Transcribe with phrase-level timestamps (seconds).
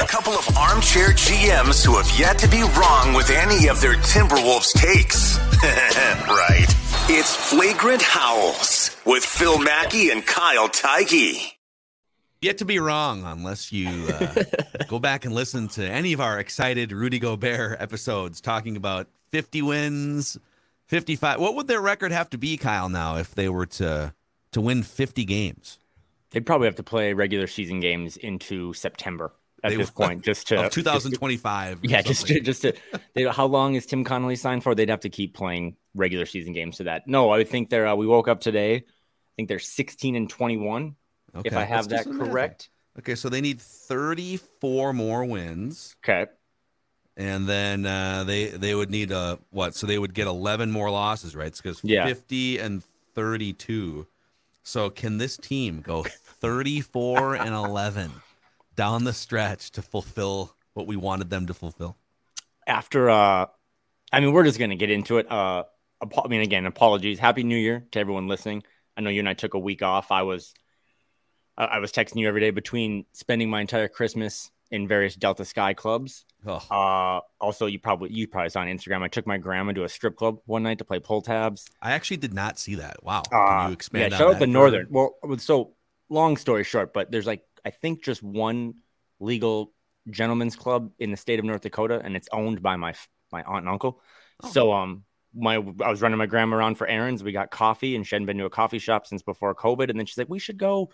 [0.00, 3.96] A couple of armchair GMs who have yet to be wrong with any of their
[3.96, 5.36] Timberwolves takes.
[6.26, 6.64] right.
[7.10, 11.52] It's Flagrant Howls with Phil Mackey and Kyle Theige.
[12.40, 14.42] Yet to be wrong, unless you uh,
[14.88, 19.60] go back and listen to any of our excited Rudy Gobert episodes talking about 50
[19.60, 20.38] wins,
[20.86, 21.38] 55.
[21.38, 24.14] What would their record have to be, Kyle, now if they were to
[24.52, 25.78] to win 50 games?
[26.30, 29.32] They'd probably have to play regular season games into September
[29.62, 31.76] at They this would- point, just to 2025.
[31.78, 32.72] or yeah, just to, just to.
[33.14, 34.74] They, how long is Tim Connolly signed for?
[34.74, 37.06] They'd have to keep playing regular season games to that.
[37.06, 37.86] No, I think they're.
[37.86, 38.76] Uh, we woke up today.
[38.76, 38.82] I
[39.36, 40.96] think they're 16 and 21.
[41.36, 41.48] Okay.
[41.48, 42.28] if I have let's that some math.
[42.28, 42.70] correct.
[42.98, 45.94] Okay, so they need 34 more wins.
[46.04, 46.30] Okay.
[47.16, 49.74] And then uh, they they would need a what?
[49.74, 51.54] So they would get 11 more losses, right?
[51.54, 52.06] Because Yeah.
[52.06, 52.82] 50 and
[53.14, 54.06] 32.
[54.62, 58.10] So can this team go 34 and 11
[58.76, 61.96] down the stretch to fulfill what we wanted them to fulfill?
[62.66, 63.46] After, uh,
[64.12, 65.30] I mean, we're just gonna get into it.
[65.30, 65.64] Uh,
[66.02, 67.18] I mean, again, apologies.
[67.18, 68.62] Happy New Year to everyone listening.
[68.96, 70.10] I know you and I took a week off.
[70.10, 70.54] I was,
[71.56, 75.74] I was texting you every day between spending my entire Christmas in various Delta Sky
[75.74, 76.24] clubs.
[76.46, 79.02] Oh, Uh, also, you probably you probably saw on Instagram.
[79.02, 81.66] I took my grandma to a strip club one night to play pull tabs.
[81.82, 83.02] I actually did not see that.
[83.02, 83.22] Wow.
[83.30, 84.46] Uh, Can you expand yeah, shout out the?
[84.46, 84.86] Northern.
[84.90, 85.74] Well, so
[86.08, 88.74] long story short, but there's like I think just one
[89.18, 89.72] legal
[90.08, 92.94] gentleman's club in the state of North Dakota, and it's owned by my
[93.32, 94.00] my aunt and uncle.
[94.42, 94.50] Oh.
[94.50, 97.22] So um, my I was running my grandma around for errands.
[97.22, 99.90] We got coffee, and she hadn't been to a coffee shop since before COVID.
[99.90, 100.90] And then she's like, "We should go."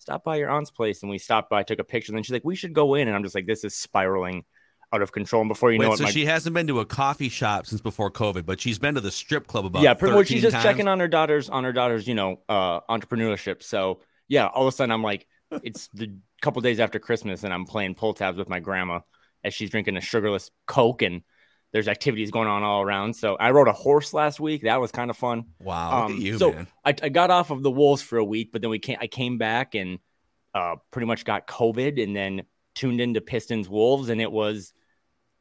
[0.00, 2.12] Stop by your aunt's place, and we stopped by, took a picture.
[2.12, 4.44] And then she's like, "We should go in," and I'm just like, "This is spiraling
[4.92, 6.78] out of control." And before you Wait, know it, so my she hasn't been to
[6.78, 9.94] a coffee shop since before COVID, but she's been to the strip club about yeah,
[9.94, 10.28] pretty much.
[10.28, 10.64] She's just times?
[10.64, 13.62] checking on her daughter's on her daughter's, you know, uh, entrepreneurship.
[13.64, 15.26] So yeah, all of a sudden I'm like,
[15.62, 19.00] it's the couple days after Christmas, and I'm playing pull tabs with my grandma
[19.44, 21.22] as she's drinking a sugarless Coke, and
[21.72, 23.14] there's activities going on all around.
[23.14, 24.62] So I rode a horse last week.
[24.62, 25.44] That was kind of fun.
[25.60, 26.54] Wow, Um, you, so.
[26.84, 28.98] I, I got off of the Wolves for a week, but then we came.
[29.00, 29.98] I came back and
[30.54, 32.42] uh, pretty much got COVID, and then
[32.74, 34.72] tuned into Pistons Wolves, and it was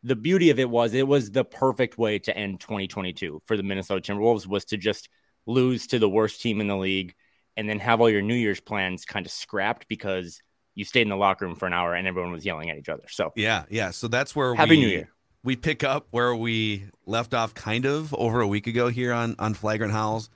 [0.04, 3.64] the beauty of it was it was the perfect way to end 2022 for the
[3.64, 5.10] Minnesota Timberwolves was to just
[5.46, 7.16] lose to the worst team in the league,
[7.58, 10.42] and then have all your New Year's plans kind of scrapped because
[10.76, 12.88] you stayed in the locker room for an hour and everyone was yelling at each
[12.88, 13.04] other.
[13.10, 13.90] So Yeah, yeah.
[13.90, 15.10] So that's where Happy we New Year.
[15.44, 19.36] we pick up where we left off kind of over a week ago here on
[19.40, 20.30] on Flagrant Howls.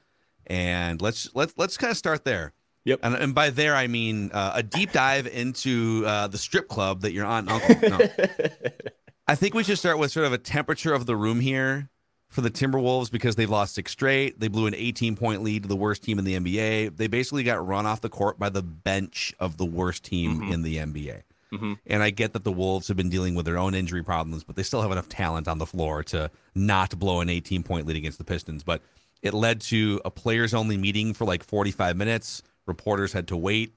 [0.47, 2.53] And let's let's let's kind of start there.
[2.85, 3.01] Yep.
[3.03, 7.01] And, and by there I mean uh, a deep dive into uh, the strip club
[7.01, 7.89] that your aunt and uncle.
[7.89, 7.99] No.
[9.27, 11.90] I think we should start with sort of a temperature of the room here
[12.31, 14.39] for the Timberwolves because they've lost six straight.
[14.39, 16.95] They blew an 18 point lead to the worst team in the NBA.
[16.95, 20.53] They basically got run off the court by the bench of the worst team Mhm.
[20.53, 21.23] in the NBA.
[21.51, 21.77] Mhm.
[21.85, 24.55] And I get that the Wolves have been dealing with their own injury problems, but
[24.55, 27.97] they still have enough talent on the floor to not blow an 18 point lead
[27.97, 28.63] against the Pistons.
[28.63, 28.81] But
[29.21, 32.41] it led to a players only meeting for like 45 minutes.
[32.65, 33.73] Reporters had to wait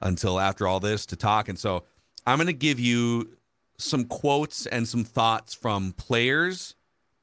[0.00, 1.48] until after all this to talk.
[1.48, 1.82] And so
[2.24, 3.30] I'm going to give you
[3.78, 6.76] some quotes and some thoughts from players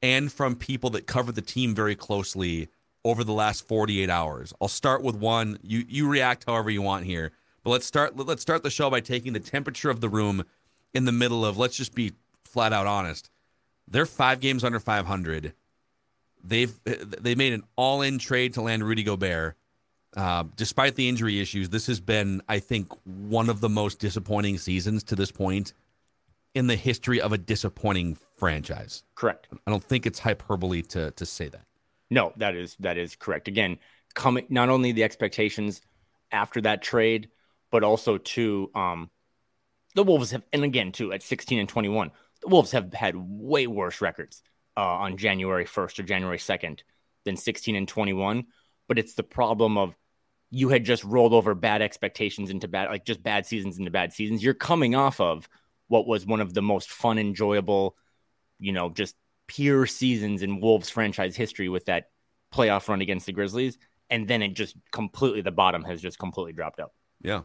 [0.04, 2.68] and from people that cover the team very closely
[3.06, 4.52] over the last 48 hours.
[4.60, 5.58] I'll start with one.
[5.62, 7.32] You you react however you want here.
[7.62, 10.44] But let's start let's start the show by taking the temperature of the room
[10.92, 12.12] in the middle of let's just be
[12.44, 13.30] flat out honest.
[13.88, 15.54] They're 5 games under 500.
[16.42, 19.56] They've they made an all-in trade to land Rudy Gobert.
[20.14, 24.58] Uh, despite the injury issues, this has been, I think, one of the most disappointing
[24.58, 25.72] seasons to this point
[26.54, 29.02] in the history of a disappointing franchise.
[29.14, 29.48] correct.
[29.66, 31.64] I don't think it's hyperbole to to say that.
[32.10, 33.48] No, that is that is correct.
[33.48, 33.78] Again,
[34.14, 35.82] coming not only the expectations
[36.30, 37.28] after that trade,
[37.70, 39.10] but also to um
[39.94, 42.10] the Wolves have and again too at 16 and 21,
[42.42, 44.42] the Wolves have had way worse records
[44.76, 46.80] uh, on January 1st or January 2nd
[47.24, 48.44] than 16 and 21.
[48.88, 49.96] But it's the problem of
[50.50, 54.12] you had just rolled over bad expectations into bad like just bad seasons into bad
[54.12, 54.42] seasons.
[54.42, 55.48] You're coming off of
[55.88, 57.96] what was one of the most fun, enjoyable,
[58.58, 59.16] you know, just
[59.46, 62.10] pure seasons in Wolves franchise history with that
[62.52, 63.78] playoff run against the Grizzlies.
[64.10, 66.92] And then it just completely, the bottom has just completely dropped out.
[67.22, 67.42] Yeah.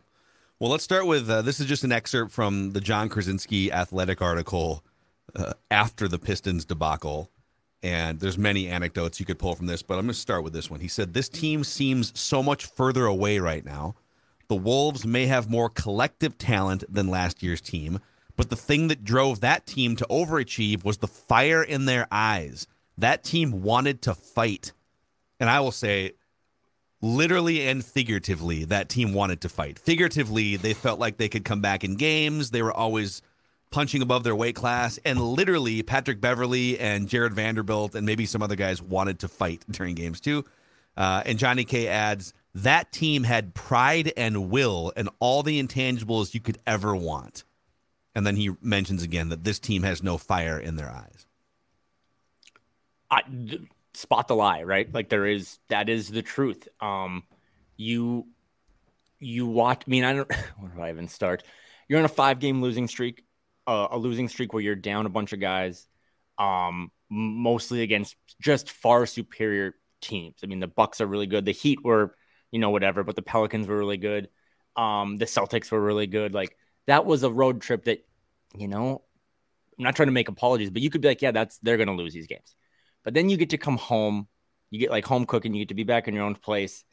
[0.60, 4.22] Well, let's start with uh, this is just an excerpt from the Jon Krawczynski athletic
[4.22, 4.84] article
[5.36, 7.30] uh, after the Pistons debacle.
[7.82, 10.52] And there's many anecdotes you could pull from this, but I'm going to start with
[10.52, 10.82] this one.
[10.82, 13.96] He said, This team seems so much further away right now.
[14.50, 18.00] The Wolves may have more collective talent than last year's team,
[18.40, 22.68] but the thing that drove that team to overachieve was the fire in their eyes.
[22.98, 24.72] That team wanted to fight.
[25.42, 26.14] And I will say,
[27.02, 29.78] literally and figuratively, that team wanted to fight.
[29.78, 32.52] Figuratively, they felt like they could come back in games.
[32.52, 33.22] They were always
[33.72, 34.98] punching above their weight class.
[35.04, 39.66] And literally, Patrick Beverley and Jared Vanderbilt and maybe some other guys wanted to fight
[39.70, 40.46] during games too.
[40.96, 46.34] Uh, and Johnny K adds that team had pride and will and all the intangibles
[46.34, 47.44] you could ever want.
[48.16, 51.26] And then he mentions again that this team has no fire in their eyes.
[53.12, 53.22] I,
[53.94, 54.92] spot the lie, right?
[54.94, 56.68] Like there is that is the truth.
[56.80, 57.24] Um,
[57.78, 58.28] you
[59.20, 59.84] you watch.
[59.86, 60.32] I mean, I don't.
[60.58, 61.44] Where do I even start?
[61.88, 63.24] You're on a five game losing streak,
[63.68, 65.88] uh, a losing streak where you're down a bunch of guys,
[66.38, 70.40] um, mostly against just far superior teams.
[70.44, 71.46] I mean, the Bucks are really good.
[71.46, 72.16] The Heat were,
[72.52, 74.30] you know, whatever, but the Pelicans were really good.
[74.76, 76.34] Um, the Celtics were really good.
[76.34, 76.56] Like
[76.90, 78.04] that was a road trip that,
[78.56, 79.04] you know,
[79.78, 81.96] I'm not trying to make apologies, but you could be like, yeah, that's they're gonna
[81.96, 82.56] lose these games.
[83.04, 84.28] But then you get to come home,
[84.72, 86.84] you get like home cooking, you get to be back in your own place,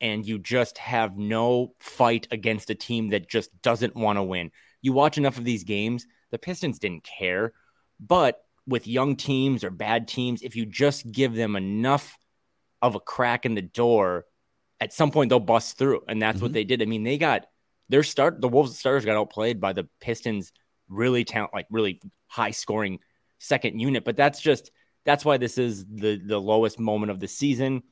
[0.00, 4.50] and you just have no fight against a team that just doesn't want to win.
[4.82, 7.52] You watch enough of these games, the Pistons didn't care.
[8.00, 12.18] But with young teams or bad teams, if you just give them enough
[12.82, 14.26] of a crack in the door,
[14.80, 16.02] at some point they'll bust through.
[16.08, 16.44] And that's mm-hmm.
[16.44, 16.82] what they did.
[16.82, 17.46] I mean, they got
[17.88, 20.52] their start, the Wolves starters got outplayed by the Pistons
[20.88, 22.98] really talent, like really high scoring
[23.38, 24.04] second unit.
[24.04, 24.70] But that's just
[25.04, 27.82] that's why this is the the lowest moment of the season.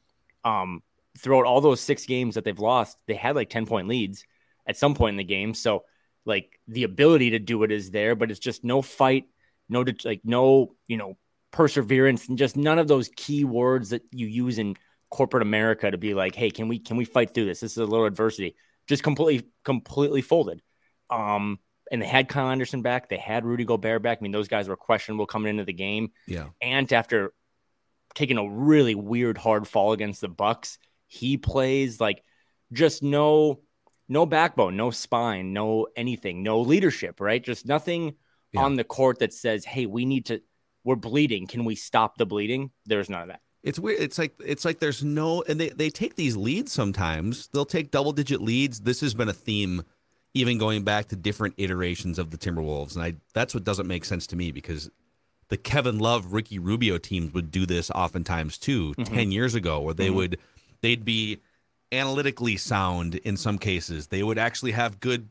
[0.44, 0.82] Um,
[1.18, 4.24] throughout all those six games that they've lost, they had like 10 point leads
[4.66, 5.54] at some point in the game.
[5.54, 5.84] So
[6.24, 9.24] like the ability to do it is there, but it's just no fight,
[9.68, 11.16] no like no, you know,
[11.50, 14.76] perseverance and just none of those key words that you use in
[15.10, 17.60] corporate America to be like, hey, can we can we fight through this?
[17.60, 18.56] This is a little adversity.
[18.92, 20.60] Just completely completely folded.
[21.08, 21.58] Um,
[21.90, 23.08] and they had Kyle Anderson back.
[23.08, 24.18] They had Rudy Gobert back.
[24.18, 26.10] I mean, those guys were questionable coming into the game.
[26.26, 26.48] Yeah.
[26.60, 27.32] And after
[28.14, 32.22] taking a really weird hard fall against the Bucks, he plays like
[32.70, 33.60] just no
[34.10, 37.42] no backbone, no spine, no anything, no leadership, right?
[37.42, 38.16] Just nothing
[38.52, 38.60] yeah.
[38.60, 40.42] on the court that says, "Hey, we need to
[40.84, 41.46] we're bleeding.
[41.46, 43.40] Can we stop the bleeding?" There's none of that.
[43.62, 44.00] It's weird.
[44.00, 47.48] It's like it's like there's no and they they take these leads sometimes.
[47.48, 48.80] They'll take double digit leads.
[48.80, 49.84] This has been a theme
[50.34, 52.94] even going back to different iterations of the Timberwolves.
[52.94, 54.90] And I that's what doesn't make sense to me because
[55.48, 59.14] the Kevin Love, Ricky Rubio teams would do this oftentimes too, mm-hmm.
[59.14, 60.16] 10 years ago, where they mm-hmm.
[60.16, 60.38] would
[60.80, 61.40] they'd be
[61.92, 64.08] analytically sound in some cases.
[64.08, 65.28] They would actually have good,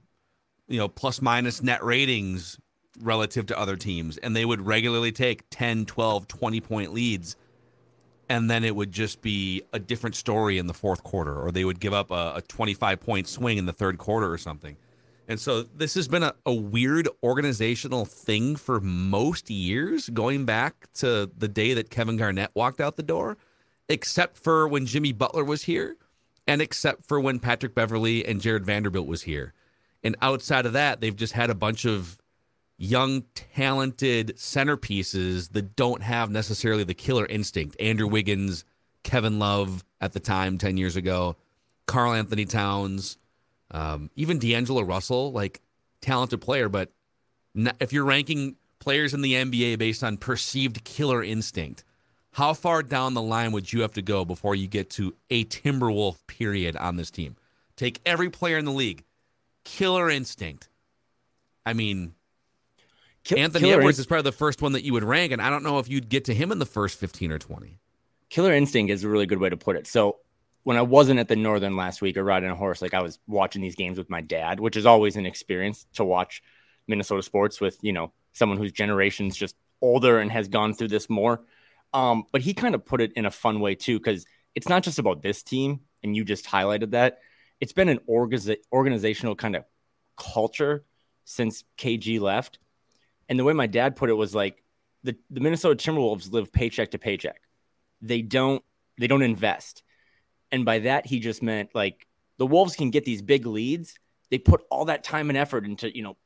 [0.68, 2.60] you know, plus minus net ratings
[3.02, 4.18] relative to other teams.
[4.18, 7.36] And they would regularly take 10, 12, 20 point leads.
[8.32, 11.66] And then it would just be a different story in the fourth quarter, or they
[11.66, 14.78] would give up a, a 25 point swing in the third quarter or something.
[15.28, 20.88] And so this has been a, a weird organizational thing for most years, going back
[20.94, 23.38] to the day that Kevin Garnett walked out the door,
[23.90, 25.98] except for when Jimmy Butler was here,
[26.48, 29.54] and except for when Patrick Beverley and Jared Vanderbilt was here.
[30.06, 32.21] And outside of that, they've just had a bunch of
[32.82, 33.24] young,
[33.54, 37.80] talented centerpieces that don't have necessarily the killer instinct.
[37.80, 38.66] Andrew Wiggins,
[39.04, 41.36] Kevin Love at the time, 10 years ago,
[41.86, 43.18] Karl-Anthony Towns,
[43.70, 45.62] um, even D'Angelo Russell, like
[46.02, 46.92] talented player, but
[47.54, 51.84] not, if you're ranking players in the NBA based on perceived killer instinct,
[52.32, 55.46] how far down the line would you have to go before you get to a
[55.46, 57.36] Timberwolf period on this team?
[57.76, 59.04] Take every player in the league,
[59.66, 60.68] killer instinct.
[61.64, 62.16] I mean,
[63.24, 65.64] Kill, Anthony Edwards is probably the first one that you would rank, and I don't
[65.64, 67.80] know if you'd get to him in the first 15 or 20.
[68.30, 69.86] Killer instinct is a really good way to put it.
[69.86, 70.18] So
[70.64, 73.20] when I wasn't at the Northern last week or riding a horse, like I was
[73.28, 76.42] watching these games with my dad, which is always an experience to watch
[76.88, 81.10] Minnesota sports with, you know, someone whose generation's just older and has gone through this
[81.10, 81.42] more.
[81.94, 84.26] Um, but he kind of put it in a fun way too, because
[84.56, 87.20] it's not just about this team, and you just highlighted that.
[87.60, 89.66] It's been an organiz- organizational kind of
[90.18, 90.86] culture
[91.26, 92.60] since KG left.
[93.32, 94.62] And the way my dad put it was like
[95.04, 97.42] the, the Minnesota Timberwolves live paycheck to paycheck.
[98.04, 98.64] They don't
[99.00, 99.82] they don't invest
[100.52, 102.06] and by that, he just meant like
[102.38, 103.96] the Wolves can get these big leads.
[104.30, 106.18] They put all that time and effort into, you know,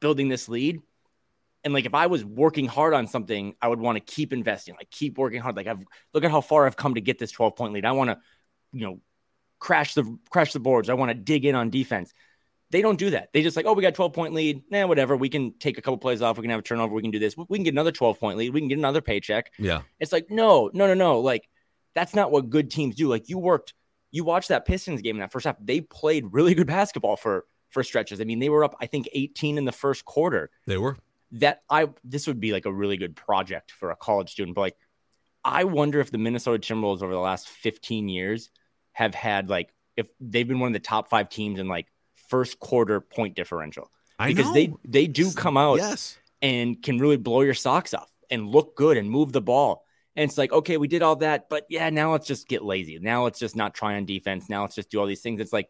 [0.00, 0.80] building this lead.
[1.64, 4.74] And like if I was working hard on something, I would want to keep investing,
[4.76, 5.56] like keep working hard.
[5.56, 7.84] Like I've look at how far I've come to get this 12 point lead.
[7.84, 8.18] I want to,
[8.72, 9.00] you know,
[9.58, 10.88] crash the crash the boards.
[10.88, 12.12] I want to dig in on defense.
[12.72, 13.28] They don't do that.
[13.34, 14.62] They just like, oh, we got 12 point lead.
[14.70, 15.14] Nah, whatever.
[15.14, 16.38] We can take a couple plays off.
[16.38, 16.94] We can have a turnover.
[16.94, 17.36] We can do this.
[17.36, 18.54] We can get another 12 point lead.
[18.54, 19.52] We can get another paycheck.
[19.58, 19.82] Yeah.
[20.00, 21.20] It's like, no, no, no, no.
[21.20, 21.48] Like,
[21.94, 23.08] that's not what good teams do.
[23.08, 23.74] Like, you worked,
[24.10, 25.56] you watched that Pistons game in that first half.
[25.60, 28.20] They played really good basketball for for stretches.
[28.20, 30.50] I mean, they were up, I think, 18 in the first quarter.
[30.66, 30.96] They were.
[31.32, 34.54] That I this would be like a really good project for a college student.
[34.54, 34.76] But like,
[35.44, 38.50] I wonder if the Minnesota Timberwolves over the last 15 years
[38.92, 41.86] have had like if they've been one of the top five teams in like
[42.32, 43.86] first quarter point differential.
[44.26, 46.16] Because they they do come out Yes.
[46.40, 49.84] and can really blow your socks off and look good and move the ball.
[50.16, 52.98] And it's like, okay, we did all that, but yeah, now let's just get lazy.
[52.98, 54.48] Now let's just not try on defense.
[54.48, 55.40] Now let's just do all these things.
[55.40, 55.68] It's like,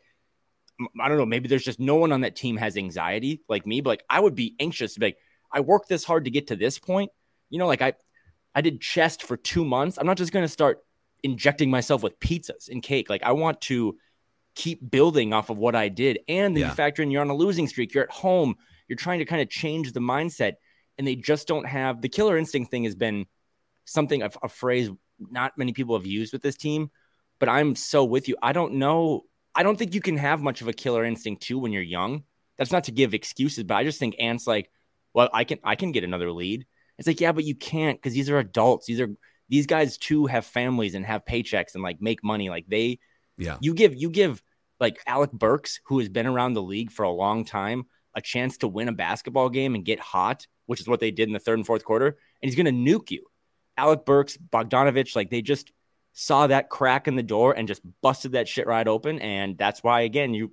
[1.01, 3.81] I don't know, maybe there's just no one on that team has anxiety like me,
[3.81, 5.19] but like I would be anxious to be like,
[5.53, 7.11] I worked this hard to get to this point.
[7.51, 7.93] You know, like I
[8.55, 9.97] I did chest for two months.
[9.99, 10.81] I'm not just gonna start
[11.23, 13.09] injecting myself with pizzas and cake.
[13.09, 13.97] Like I want to
[14.55, 16.21] keep building off of what I did.
[16.29, 16.69] And then Yeah.
[16.69, 18.55] you factor in you're on a losing streak, you're at home,
[18.89, 20.55] you're trying to kind of change the mindset,
[20.99, 23.27] and they just don't have the killer instinct thing has been
[23.85, 26.91] something a, a phrase not many people have used with this team,
[27.39, 28.37] but I'm so with you.
[28.43, 29.23] I don't know.
[29.55, 32.25] I don't think you can have much of a killer instinct too when you're young.
[32.59, 34.71] That's not to give excuses, but I just think Ant's like,
[35.15, 36.67] well, I can I can get another lead.
[36.99, 38.87] It's like, yeah, but you can't because these are adults.
[38.87, 39.09] These are
[39.49, 42.51] these guys too have families and have paychecks and like make money.
[42.51, 42.99] Like they
[43.39, 43.59] Yeah.
[43.61, 44.43] you give you give
[44.81, 48.59] like Alec Burks, who has been around the league for a long time, a chance
[48.59, 51.39] to win a basketball game and get hot, which is what they did in the
[51.39, 52.17] third and fourth quarter, and
[52.49, 53.25] he's gonna nuke you.
[53.77, 55.73] Alec Burks, Bogdanovich, like they just
[56.13, 59.19] saw that crack in the door and just busted that shit right open.
[59.21, 60.53] And that's why again, you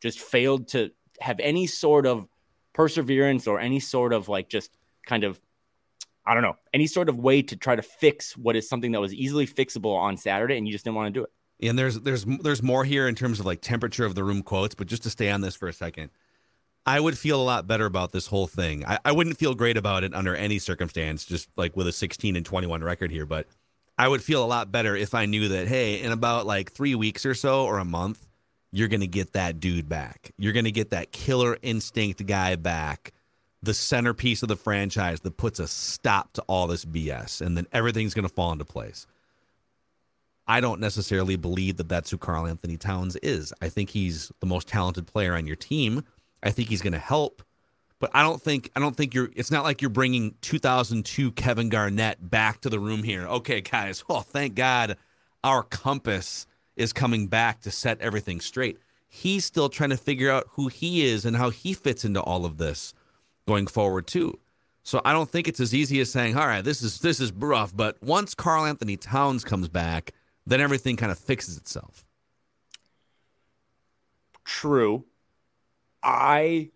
[0.00, 2.26] just failed to have any sort of
[2.72, 5.40] perseverance or any sort of like just kind of
[6.24, 9.00] I don't know, any sort of way to try to fix what is something that
[9.00, 11.30] was easily fixable on Saturday, and you just didn't want to do it.
[11.62, 14.74] And there's there's there's more here in terms of like temperature of the room quotes,
[14.74, 16.10] but just to stay on this for a second,
[16.86, 18.84] I would feel a lot better about this whole thing.
[18.86, 22.36] I, I wouldn't feel great about it under any circumstance, just like with a 16
[22.36, 23.46] and 21 record here, but
[23.98, 26.94] I would feel a lot better if I knew that hey, in about like three
[26.94, 28.28] weeks or so or a month,
[28.72, 30.32] you're gonna get that dude back.
[30.38, 33.12] You're gonna get that killer instinct guy back,
[33.62, 37.66] the centerpiece of the franchise that puts a stop to all this BS, and then
[37.72, 39.06] everything's gonna fall into place.
[40.50, 43.52] I don't necessarily believe that that's who Karl-Anthony Towns is.
[43.62, 46.02] I think he's the most talented player on your team.
[46.42, 47.44] I think he's going to help,
[48.00, 49.30] but I don't think I don't think you're.
[49.36, 53.28] It's not like you're bringing 2002 Kevin Garnett back to the room here.
[53.28, 54.02] Okay, guys.
[54.08, 54.96] Well, thank God
[55.44, 58.80] our compass is coming back to set everything straight.
[59.06, 62.44] He's still trying to figure out who he is and how he fits into all
[62.44, 62.92] of this
[63.46, 64.36] going forward too.
[64.82, 67.30] So I don't think it's as easy as saying, "All right, this is this is
[67.30, 70.12] rough," but once Karl-Anthony Towns comes back,
[70.46, 72.04] then everything kind of fixes itself.
[74.44, 75.04] True.
[76.02, 76.70] I,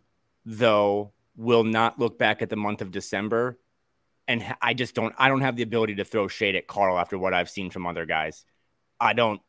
[0.45, 3.59] though, will not look back at the month of December,
[4.29, 5.15] and I just don't.
[5.19, 7.87] I don't have the ability to throw shade at Karl after what I've seen from
[7.87, 8.45] other guys.
[9.01, 9.41] I don't.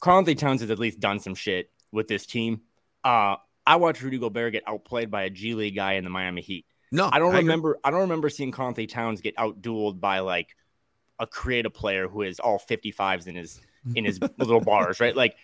[0.00, 2.62] Karl-Anthony Towns has at least done some shit with this team.
[3.04, 6.42] Uh, I watched Rudy Gobert get outplayed by a G League guy in the Miami
[6.42, 6.66] Heat.
[6.90, 7.40] No, I don't agree.
[7.42, 7.78] remember.
[7.84, 10.48] I don't remember seeing Karl-Anthony Towns get outdueled by like
[11.22, 13.60] a creative player who is all 55s in his
[13.94, 15.16] in his little bars, right?
[15.16, 15.36] Like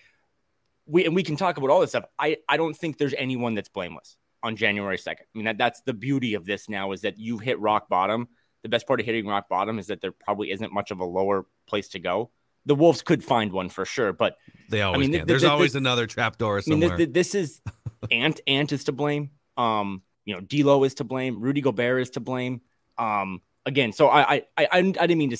[0.86, 2.04] we and we can talk about all this stuff.
[2.18, 5.20] I I don't think there's anyone that's blameless on January 2nd.
[5.20, 8.28] I mean that that's the beauty of this now is that you've hit rock bottom.
[8.64, 11.04] The best part of hitting rock bottom is that there probably isn't much of a
[11.04, 12.30] lower place to go.
[12.66, 14.36] The Wolves could find one for sure, but
[14.68, 15.18] They always I mean, can.
[15.20, 17.60] th- There's th- always th- another trapdoor I mean, th- th- this is
[18.10, 18.40] Ant.
[18.46, 19.30] Ant is to blame.
[19.56, 21.40] Um, you know, D'Lo is to blame.
[21.40, 22.60] Rudy Gobert is to blame.
[22.98, 25.38] Um, again, so I, I, I, I didn't mean to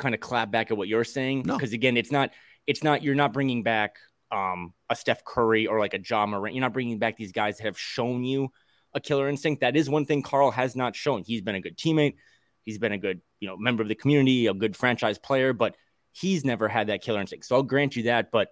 [0.00, 1.56] kind of clap back at what you're saying No.
[1.56, 2.30] because again, it's not,
[2.66, 3.02] it's not.
[3.02, 3.96] You're not bringing back
[4.32, 6.54] um a Steph Curry or like a Ja Morant.
[6.54, 8.48] You're not bringing back these guys that have shown you
[8.94, 9.60] a killer instinct.
[9.60, 11.22] That is one thing Karl has not shown.
[11.24, 12.14] He's been a good teammate.
[12.64, 15.76] He's been a good, you know, member of the community, a good franchise player, but
[16.12, 17.46] he's never had that killer instinct.
[17.46, 18.48] So I'll grant you that, but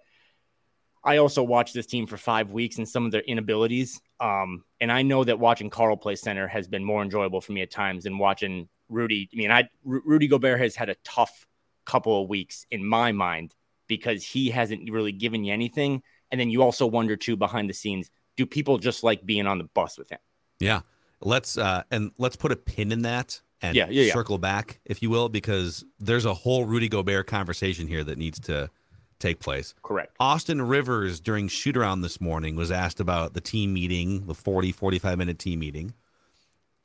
[1.03, 4.01] I also watched this team for five weeks and some of their inabilities.
[4.19, 7.61] Um, and I know that watching Karl play center has been more enjoyable for me
[7.61, 9.29] at times than watching Rudy.
[9.33, 11.45] I mean, I Rudy Gobert has had a tough
[11.85, 13.55] couple of weeks in my mind
[13.87, 16.03] because he hasn't really given you anything.
[16.31, 19.57] And then you also wonder too behind the scenes, do people just like being on
[19.57, 20.19] the bus with him?
[20.59, 20.81] yeah.
[21.21, 24.13] Let's uh and let's put a pin in that and Yeah, yeah, yeah.
[24.13, 28.39] circle back, if you will, because there's a whole Rudy Gobert conversation here that needs
[28.41, 28.69] to
[29.19, 29.73] take place.
[29.83, 30.15] Correct.
[30.21, 34.71] Austin Rivers during shoot around this morning was asked about the team meeting, the 40,
[34.71, 35.93] 45 minute team meeting,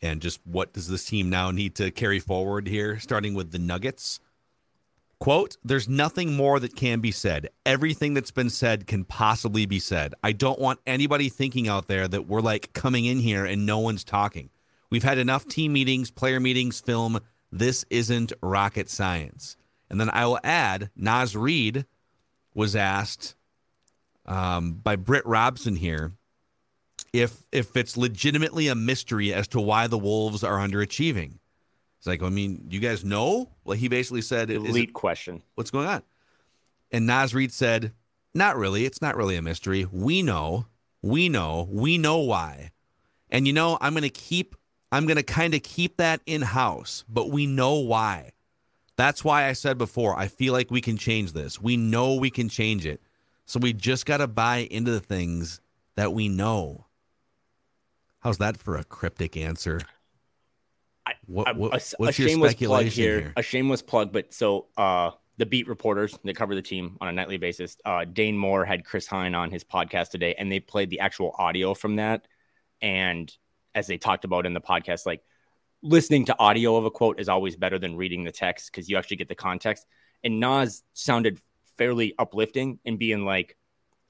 [0.03, 3.59] and just what does this team now need to carry forward here, starting with the
[3.59, 4.21] Nuggets.
[5.21, 7.49] Quote, there's nothing more that can be said.
[7.65, 10.15] Everything that's been said can possibly be said.
[10.23, 13.79] I don't want anybody thinking out there that we're like coming in here and no
[13.79, 14.51] one's talking.
[14.91, 17.21] We've had enough team meetings, player meetings, film.
[17.51, 19.57] This isn't rocket science.
[19.89, 21.87] And then I will add Naz Reid
[22.53, 23.35] was asked
[24.27, 26.13] um, by Britt Robson here
[27.15, 31.39] if if it's legitimately a mystery as to why the Wolves are underachieving.
[31.99, 33.49] It's like, I mean, you guys know?
[33.63, 35.41] Well, he basically said, Elite it, question.
[35.55, 36.03] What's going on?
[36.91, 37.93] And Naz Reid said,
[38.35, 38.85] Not really.
[38.85, 39.87] It's not really a mystery.
[39.91, 40.67] We know.
[41.03, 41.69] We know.
[41.71, 42.73] We know why.
[43.31, 44.57] And you know, I'm going to keep,
[44.91, 48.33] I'm going to kind of keep that in house, but we know why.
[48.97, 51.61] That's why I said before, I feel like we can change this.
[51.61, 53.01] We know we can change it.
[53.47, 55.61] So we just got to buy into the things
[55.95, 56.87] that we know.
[58.25, 59.83] How's that for a cryptic answer?
[61.27, 64.69] What, what, a, what's a your shameless plug here, here, A shameless plug, but so
[64.79, 68.65] uh, the beat reporters that cover the team on a nightly basis, uh, Dane Moore
[68.65, 72.27] had Chris Hine on his podcast today, and they played the actual audio from that.
[72.81, 73.31] And
[73.75, 75.23] as they talked about in the podcast, like
[75.83, 78.97] listening to audio of a quote is always better than reading the text because you
[78.97, 79.85] actually get the context.
[80.23, 81.39] And Naz sounded
[81.77, 83.59] fairly uplifting and being like,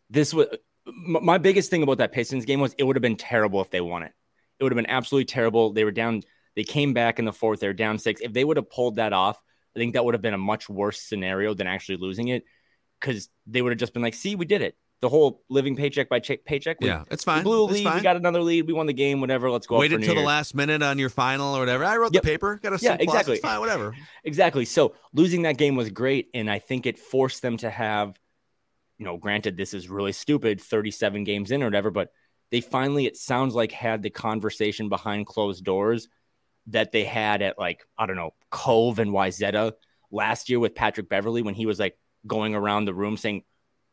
[0.09, 0.47] "This was."
[0.87, 3.81] My biggest thing about that Pistons game was it would have been terrible if they
[3.81, 4.13] won it.
[4.59, 5.73] It would have been absolutely terrible.
[5.73, 6.23] They were down
[6.57, 7.61] they came back in the fourth.
[7.61, 8.21] They're down six.
[8.21, 9.41] If they would have pulled that off,
[9.75, 12.45] I think that would have been a much worse scenario than actually losing it
[13.01, 14.77] because they would have just been like, see, we did it.
[15.01, 16.81] The whole living paycheck by che- paycheck.
[16.81, 17.39] We, yeah, it's fine.
[17.39, 17.95] We blew a lead.
[17.95, 18.67] We got another lead.
[18.67, 19.21] We won the game.
[19.21, 19.51] Whatever.
[19.51, 19.79] Let's go.
[19.79, 21.85] Waited until the last minute on your final or whatever.
[21.85, 22.23] I wrote yep.
[22.23, 22.59] the paper.
[22.63, 23.37] Got a yeah, exactly.
[23.37, 23.95] Fine, whatever.
[24.23, 24.65] exactly.
[24.65, 28.19] So losing that game was great, and I think it forced them to have,
[28.99, 32.13] you know, granted this is really stupid, thirty-seven games in or whatever, but
[32.51, 36.09] they finally, it sounds like, had the conversation behind closed doors
[36.69, 39.73] that they had at like, I don't know, Cov and Wayzata
[40.11, 43.43] last year with Patrick Beverley when he was like going around the room saying,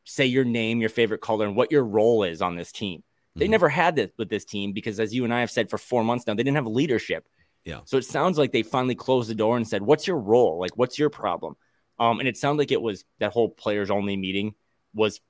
[0.04, 3.04] say your name, your favorite color, and what your role is on this team.
[3.36, 3.52] They mm-hmm.
[3.52, 6.04] never had this with this team because, as you and I have said for four
[6.04, 7.28] months now, they didn't have leadership.
[7.64, 7.82] Yeah.
[7.86, 10.60] So it sounds like they finally closed the door and said, "What's your role?
[10.60, 11.56] Like, what's your problem?"
[12.00, 14.56] Um, and it sounded like it was that whole players only meeting
[14.94, 15.22] was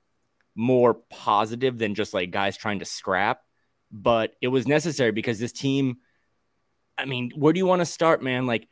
[0.54, 3.42] more positive than just like guys trying to scrap,
[3.90, 5.98] but it was necessary because this team
[6.98, 8.46] I mean, where do you want to start, man?
[8.46, 8.68] Like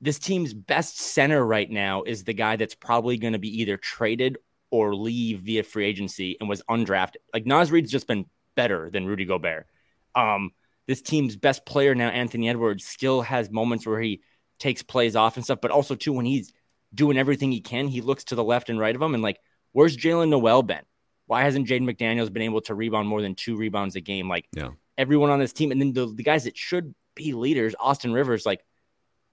[0.00, 3.76] this team's best center right now is the guy that's probably going to be either
[3.76, 4.38] traded
[4.70, 7.16] or leave via free agency and was undrafted.
[7.32, 9.66] Like Naz Reid's just been better than Rudy Gobert.
[10.14, 10.50] Um,
[10.86, 14.22] this team's best player now, Anthony Edwards, still has moments where he
[14.58, 16.52] takes plays off and stuff, but also too when he's
[16.94, 19.38] doing everything he can, he looks to the left and right of him and like,
[19.72, 20.82] where's Jaylen Nowell been?
[21.26, 24.28] Why hasn't Jaden McDaniels been able to rebound more than two rebounds a game?
[24.28, 24.70] Like yeah.
[24.98, 27.74] everyone on this team, and then the, the guys that should be leaders.
[27.78, 28.60] Austin Rivers, like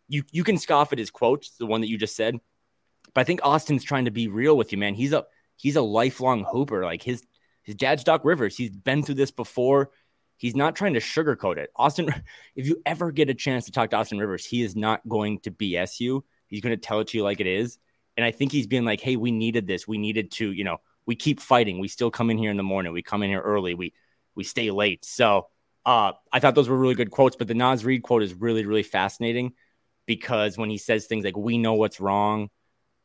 [0.07, 2.39] you, you can scoff at his quotes, the one that you just said,
[3.13, 4.93] but I think Austin's trying to be real with you, man.
[4.93, 5.25] He's a
[5.57, 6.83] he's a lifelong hooper.
[6.83, 7.23] Like his
[7.63, 8.55] his dad's Doc Rivers.
[8.55, 9.91] He's been through this before.
[10.37, 11.69] He's not trying to sugarcoat it.
[11.75, 12.13] Austin,
[12.55, 15.39] if you ever get a chance to talk to Austin Rivers, he is not going
[15.41, 16.23] to BS you.
[16.47, 17.77] He's going to tell it to you like it is.
[18.19, 19.87] And I think he's being like, hey, we needed this.
[19.87, 21.79] We needed to, you know, we keep fighting.
[21.79, 22.91] We still come in here in the morning.
[22.91, 23.75] We come in here early.
[23.75, 23.93] We
[24.35, 25.05] we stay late.
[25.05, 25.47] So
[25.85, 28.65] uh, I thought those were really good quotes, but the Naz Reid quote is really,
[28.65, 29.53] really fascinating
[30.05, 32.49] because when he says things like "We know what's wrong,"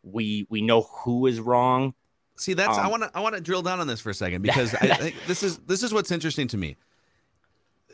[0.02, 1.94] we we know who is wrong.
[2.34, 4.14] See, that's um, I want to I want to drill down on this for a
[4.14, 6.76] second because I think this is this is what's interesting to me.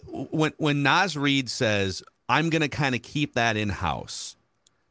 [0.07, 4.37] When when Naz Reid says, "I'm going to kind of keep that in house,"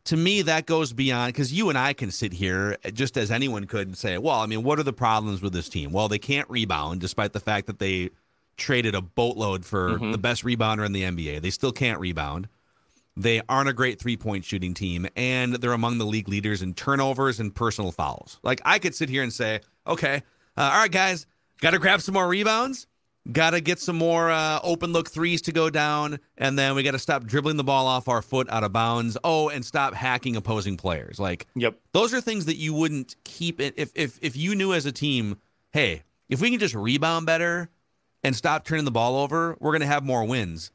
[0.10, 3.66] to me that goes beyond because you and I can sit here just as anyone
[3.66, 6.18] could and say, "Well, I mean, what are the problems with this team?" Well, they
[6.18, 8.10] can't rebound despite the fact that they
[8.58, 10.12] traded a boatload for mm-hmm.
[10.12, 11.44] the best rebounder in the NBA.
[11.44, 12.48] They still can't rebound.
[13.16, 16.74] They aren't a great three point shooting team, and they're among the league leaders in
[16.74, 18.40] turnovers and personal fouls.
[18.42, 20.24] Like, I could sit here and say, okay,
[20.58, 21.28] uh, all right, guys,
[21.62, 22.88] got to grab some more rebounds,
[23.32, 26.84] got to get some more uh, open look threes to go down, and then we
[26.84, 29.18] got to stop dribbling the ball off our foot out of bounds.
[29.24, 31.20] Oh, and stop hacking opposing players.
[31.20, 34.74] Like, yep, those are things that you wouldn't keep it if if if you knew
[34.74, 35.38] as a team,
[35.72, 37.70] hey, if we can just rebound better
[38.24, 40.72] and stop turning the ball over, we're going to have more wins.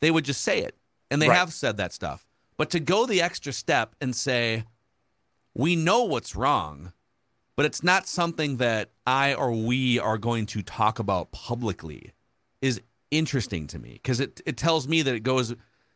[0.00, 0.76] They would just say it.
[1.10, 1.36] And they right.
[1.36, 2.26] have said that stuff.
[2.56, 4.64] But to go the extra step and say,
[5.54, 6.92] we know what's wrong,
[7.56, 12.12] but it's not something that I or we are going to talk about publicly
[12.60, 15.54] is interesting to me because it, it tells me that it goes.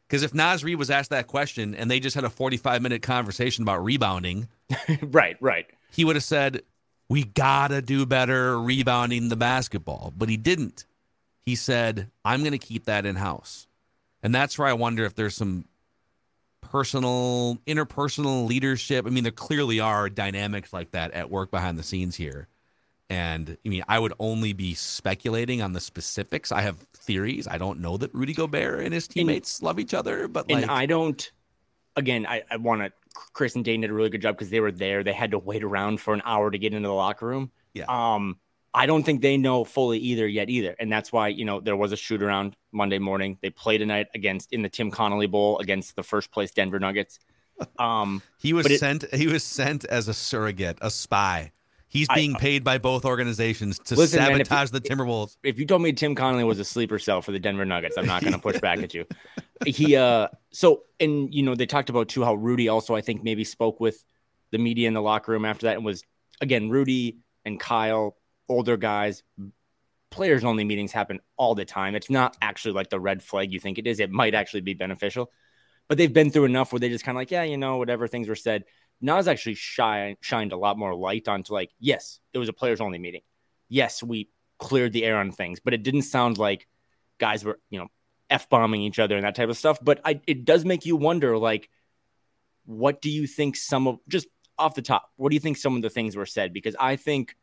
[0.09, 3.03] Because if Naz Reid was asked that question and they just had a 45 minute
[3.03, 4.49] conversation about rebounding,
[5.03, 6.63] right, right, he would have said,
[7.09, 10.13] we gotta do better rebounding the basketball.
[10.17, 10.85] But he didn't.
[11.47, 13.69] He said, I'm going to keep that in house.
[14.23, 15.67] And that's where I wonder if there's some
[16.71, 19.07] personal, interpersonal leadership.
[19.07, 22.49] I mean, there clearly are dynamics like that at work behind the scenes here.
[23.09, 26.51] And I mean, I would only be speculating on the specifics.
[26.51, 27.47] I have theories.
[27.47, 30.63] I don't know that Rudy Gobert and his teammates and, love each other, but and
[30.63, 31.31] like, I don't.
[31.95, 32.93] Again, I, I want to.
[33.33, 35.03] Chris and Dane did a really good job because they were there.
[35.05, 37.51] They had to wait around for an hour to get into the locker room.
[37.75, 37.85] Yeah.
[37.89, 38.39] Um,
[38.77, 41.77] I don't think they know fully either yet either, and that's why you know there
[41.77, 43.39] was a shoot around Monday morning.
[43.41, 47.19] They played tonight against in the Tim Connolly Bowl against the first place Denver Nuggets.
[47.79, 49.05] Um, he was sent.
[49.05, 51.53] It, he was sent as a surrogate, a spy.
[51.89, 55.39] He's being I, paid by both organizations to listen, sabotage man, if, the Timberwolves.
[55.43, 58.05] If you told me Tim Connolly was a sleeper cell for the Denver Nuggets, I'm
[58.05, 59.07] not going to push back at you.
[59.65, 63.25] He uh so and you know they talked about too how Rudy also I think
[63.25, 64.05] maybe spoke with
[64.51, 66.05] the media in the locker room after that and was
[66.43, 69.23] again Rudy and Kyle older guys,
[70.11, 71.95] players only meetings happen all the time.
[71.95, 74.01] It's not actually like the red flag you think it is.
[74.01, 75.31] It might actually be beneficial,
[75.89, 78.07] but they've been through enough where they just kind of like, yeah, you know, whatever
[78.07, 78.65] things were said.
[79.01, 82.81] Naz actually shine, shined a lot more light onto like, yes, it was a players
[82.81, 83.21] only meeting.
[83.69, 86.67] Yes, we cleared the air on things, but it didn't sound like
[87.19, 87.89] guys were, you know,
[88.31, 89.79] f bombing each other and that type of stuff.
[89.83, 91.69] But I, it does make you wonder, like,
[92.65, 94.29] what do you think some of just
[94.59, 96.53] off the top, what do you think some of the things were said?
[96.53, 97.37] Because I think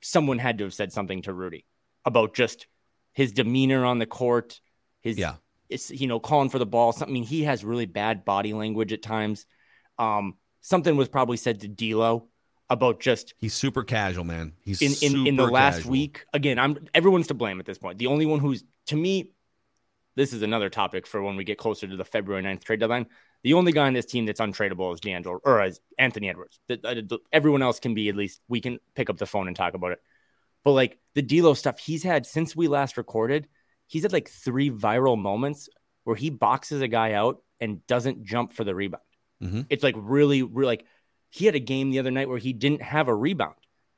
[0.00, 1.66] someone had to have said something to Rudy
[2.04, 2.66] about just
[3.12, 4.60] his demeanor on the court,
[5.00, 5.34] his yeah,
[5.68, 6.94] it's you know calling for the ball.
[7.00, 9.46] I mean, he has really bad body language at times.
[9.98, 12.28] Um, something was probably said to D'Lo
[12.68, 14.52] about just he's super casual, man.
[14.60, 15.92] He's in in, in the last casual.
[15.92, 16.24] week.
[16.32, 17.98] Again, I'm everyone's to blame at this point.
[17.98, 19.32] The only one who's to me,
[20.16, 23.06] this is another topic for when we get closer to the February 9th trade deadline.
[23.42, 26.60] The only guy on this team that's untradeable is D'Angelo or Anthony Edwards.
[26.68, 29.46] The, the, the, everyone else can be at least we can pick up the phone
[29.46, 30.00] and talk about it.
[30.62, 33.48] But like the D'Lo stuff he's had since we last recorded,
[33.86, 35.68] he's had like three viral moments
[36.04, 39.02] where he boxes a guy out and doesn't jump for the rebound.
[39.42, 39.62] Mm-hmm.
[39.70, 40.86] It's like really, really like
[41.30, 43.54] he had a game the other night where he didn't have a rebound.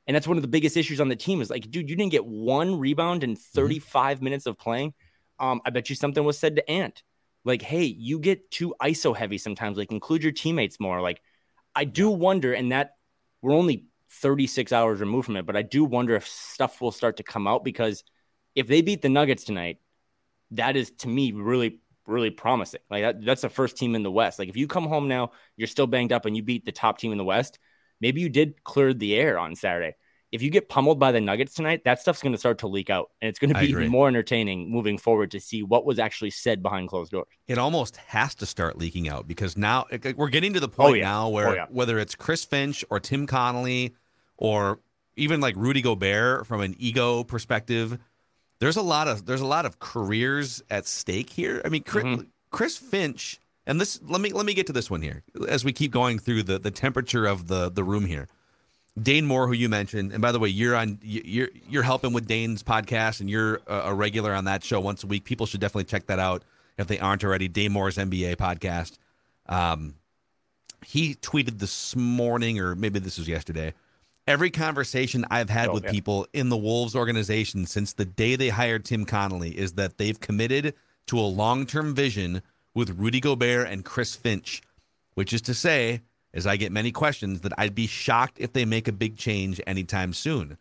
[0.07, 2.11] And that's one of the biggest issues on the team is like, dude, you didn't
[2.11, 3.59] get one rebound in mm-hmm.
[3.59, 4.23] 35 mm-hmm.
[4.23, 4.93] minutes of playing.
[5.39, 7.03] Um, I bet you something was said to Ant
[7.45, 9.77] like, hey, you get too ISO heavy sometimes.
[9.77, 11.01] Like, include your teammates more.
[11.01, 11.21] Like,
[11.75, 12.95] I do wonder, and that
[13.41, 17.17] we're only 36 hours removed from it, but I do wonder if stuff will start
[17.17, 18.03] to come out because
[18.55, 19.79] if they beat the Nuggets tonight,
[20.51, 22.81] that is to me really, really promising.
[22.89, 24.39] Like, that, that's the first team in the West.
[24.39, 26.99] Like, if you come home now, you're still banged up and you beat the top
[26.99, 27.59] team in the West,
[27.99, 29.95] maybe you did clear the air on Saturday
[30.33, 32.89] if you get pummeled by the Nuggets tonight, that stuff's going to start to leak
[32.89, 35.99] out, and it's going to be even more entertaining moving forward to see what was
[35.99, 37.27] actually said behind closed doors.
[37.47, 40.93] It almost has to start leaking out because now we're getting to the point oh,
[40.95, 41.03] yeah.
[41.03, 41.65] now where oh, yeah.
[41.69, 43.93] whether it's Chris Finch or Tim Connolly
[44.35, 44.79] or
[45.15, 47.99] even like Rudy Gobert from an ego perspective,
[48.57, 51.61] there's a lot of there's a lot of careers at stake here.
[51.63, 52.21] I mean, Chris, mm-hmm.
[52.49, 55.73] Chris Finch, and this let me let me get to this one here as we
[55.73, 58.29] keep going through the the temperature of the the room here.
[59.01, 62.27] Dane Moore, who you mentioned, and by the way, you're on you're you're helping with
[62.27, 65.23] Dane's podcast, and you're a, regular on that show once a week.
[65.23, 66.43] People should definitely check that out
[66.77, 67.47] if they aren't already.
[67.47, 68.99] Dane Moore's NBA podcast.
[69.47, 69.95] Um,
[70.85, 73.73] he tweeted this morning, or maybe this was yesterday.
[74.27, 75.91] Every conversation I've had oh, with yeah.
[75.91, 80.19] people in the Wolves organization since the day they hired Tim Connolly is that they've
[80.19, 80.75] committed
[81.07, 82.43] to a long term vision
[82.75, 84.61] with Rudy Gobert and Chris Finch,
[85.15, 86.01] which is to say
[86.33, 89.61] as I get many questions that I'd be shocked if they make a big change
[89.67, 90.57] anytime soon.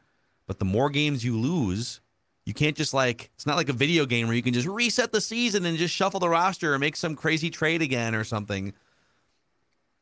[0.46, 2.00] But the more games you lose,
[2.44, 5.12] you can't just like it's not like a video game where you can just reset
[5.12, 8.74] the season and just shuffle the roster or make some crazy trade again or something.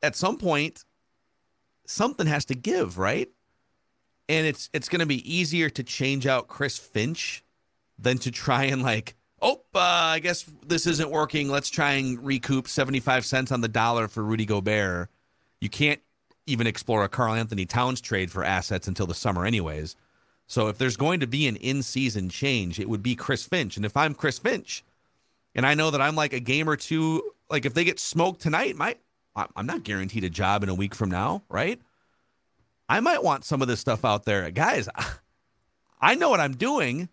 [0.02, 0.84] At some point,
[1.86, 3.28] something has to give, right?
[4.28, 7.44] And it's it's going to be easier to change out Chris Finch
[7.98, 11.50] than to try and like, oh, uh, I guess this isn't working.
[11.50, 15.10] Let's try and recoup 75 cents on the dollar for Rudy Gobert
[15.60, 16.00] you can't
[16.46, 19.96] even explore a Karl-Anthony Towns trade for assets until the summer, anyways.
[20.46, 23.76] So if there's going to be an in-season change, it would be Chris Finch.
[23.76, 24.84] And if I'm Chris Finch,
[25.54, 28.40] and I know that I'm like a game or two, like if they get smoked
[28.40, 28.96] tonight, my
[29.36, 31.80] I'm not guaranteed a job in a week from now, right?
[32.88, 34.88] I might want some of this stuff out there, guys.
[36.00, 37.08] I know what I'm doing.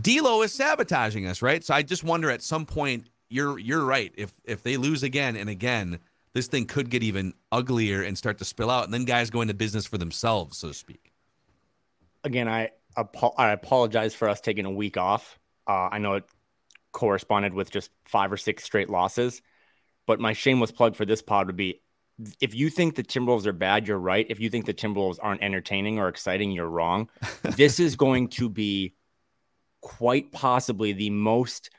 [0.00, 1.62] D'Lo is sabotaging us, right?
[1.62, 4.12] So I just wonder at some point, you're you're right.
[4.16, 6.00] If if they lose again and again,
[6.34, 9.40] this thing could get even uglier and start to spill out, and then guys go
[9.40, 11.12] into business for themselves, so to speak.
[12.24, 15.38] Again, I I apologize for us taking a week off.
[15.66, 16.24] Uh, I know it
[16.92, 19.42] corresponded with just five or six straight losses,
[20.06, 21.80] but my shameless plug for this pod would be
[22.40, 24.26] if you think the Timberwolves are bad, you're right.
[24.28, 27.08] If you think the Timberwolves aren't entertaining or exciting, you're wrong.
[27.42, 28.94] this is going to be
[29.80, 31.70] quite possibly the most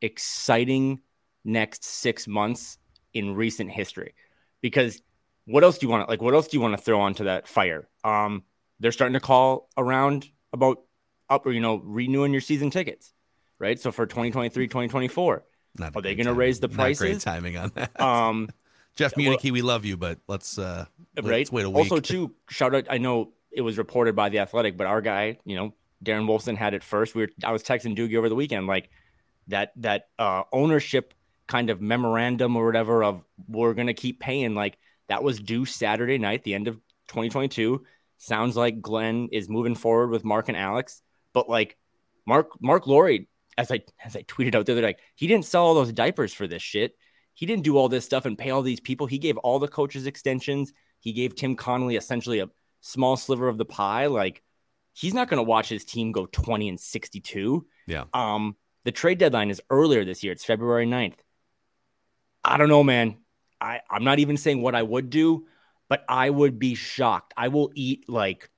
[0.00, 1.00] exciting
[1.44, 2.78] next six months
[3.18, 4.14] in recent history.
[4.60, 5.00] Because
[5.44, 6.22] what else do you want to like?
[6.22, 7.88] What else do you want to throw onto that fire?
[8.04, 8.44] Um,
[8.80, 10.82] they're starting to call around about
[11.28, 13.12] up or you know renewing your season tickets,
[13.58, 13.78] right?
[13.78, 15.44] So for 2023, 2024,
[15.78, 17.00] Not are they going to raise the Not prices?
[17.00, 18.00] great timing on that.
[18.00, 18.48] Um,
[18.94, 20.86] Jeff well- we love you, but let's uh,
[21.20, 21.78] let's wait a week.
[21.78, 22.84] Also, too, shout out.
[22.90, 26.56] I know it was reported by the Athletic, but our guy, you know, Darren Wolfson
[26.56, 27.14] had it first.
[27.14, 28.90] We were, I was texting Doogie over the weekend, like
[29.48, 31.14] that that uh, ownership
[31.48, 34.54] kind of memorandum or whatever of we're gonna keep paying.
[34.54, 36.76] Like that was due Saturday night, the end of
[37.08, 37.84] 2022.
[38.18, 41.76] Sounds like Glenn is moving forward with Marc and Alex, but like
[42.26, 43.18] Marc Marc Lore,
[43.56, 46.32] as I as I tweeted out the other day, he didn't sell all those diapers
[46.32, 46.94] for this shit.
[47.34, 49.06] He didn't do all this stuff and pay all these people.
[49.06, 50.72] He gave all the coaches extensions.
[51.00, 54.06] He gave Tim Connolly essentially a small sliver of the pie.
[54.06, 54.42] Like
[54.92, 57.66] he's not going to watch his team go 20 and 62.
[57.86, 58.04] Yeah.
[58.12, 60.32] Um, the trade deadline is earlier this year.
[60.32, 61.18] It's February 9th.
[62.44, 63.18] I don't know, man.
[63.60, 65.46] I, I'm not even saying what I would do,
[65.88, 67.34] but I would be shocked.
[67.36, 68.50] I will eat like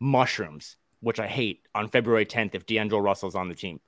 [0.00, 3.80] mushrooms, which I hate, on February 10th if D'Angelo Russell's on the team.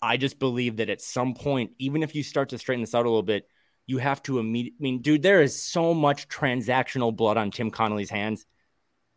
[0.00, 3.06] I just believe that at some point, even if you start to straighten this out
[3.06, 3.46] a little bit,
[3.86, 4.76] you have to immediately.
[4.80, 8.44] I mean, dude, there is so much transactional blood on Tim Connolly's hands.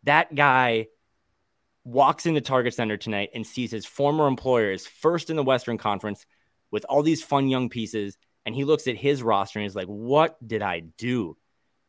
[0.04, 0.86] That guy
[1.84, 5.78] walks into Target Center tonight and sees his former employer is first in the Western
[5.78, 6.26] Conference
[6.70, 8.16] with all these fun young pieces.
[8.46, 11.36] And he looks at his roster and he's like, what did I do?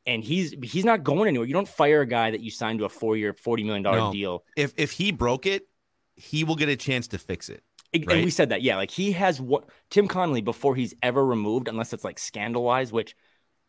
[0.05, 1.47] And he's he's not going anywhere.
[1.47, 4.11] You don't fire a guy that you signed to a four year, $40 million No.
[4.11, 4.43] deal.
[4.55, 5.67] if if he broke it,
[6.15, 7.61] he will get a chance to fix it.
[7.93, 8.23] And Right.
[8.25, 8.75] we said that, yeah.
[8.75, 12.91] Like he has what Tim Connolly before he's ever removed, unless it's like scandal wise,
[12.91, 13.15] which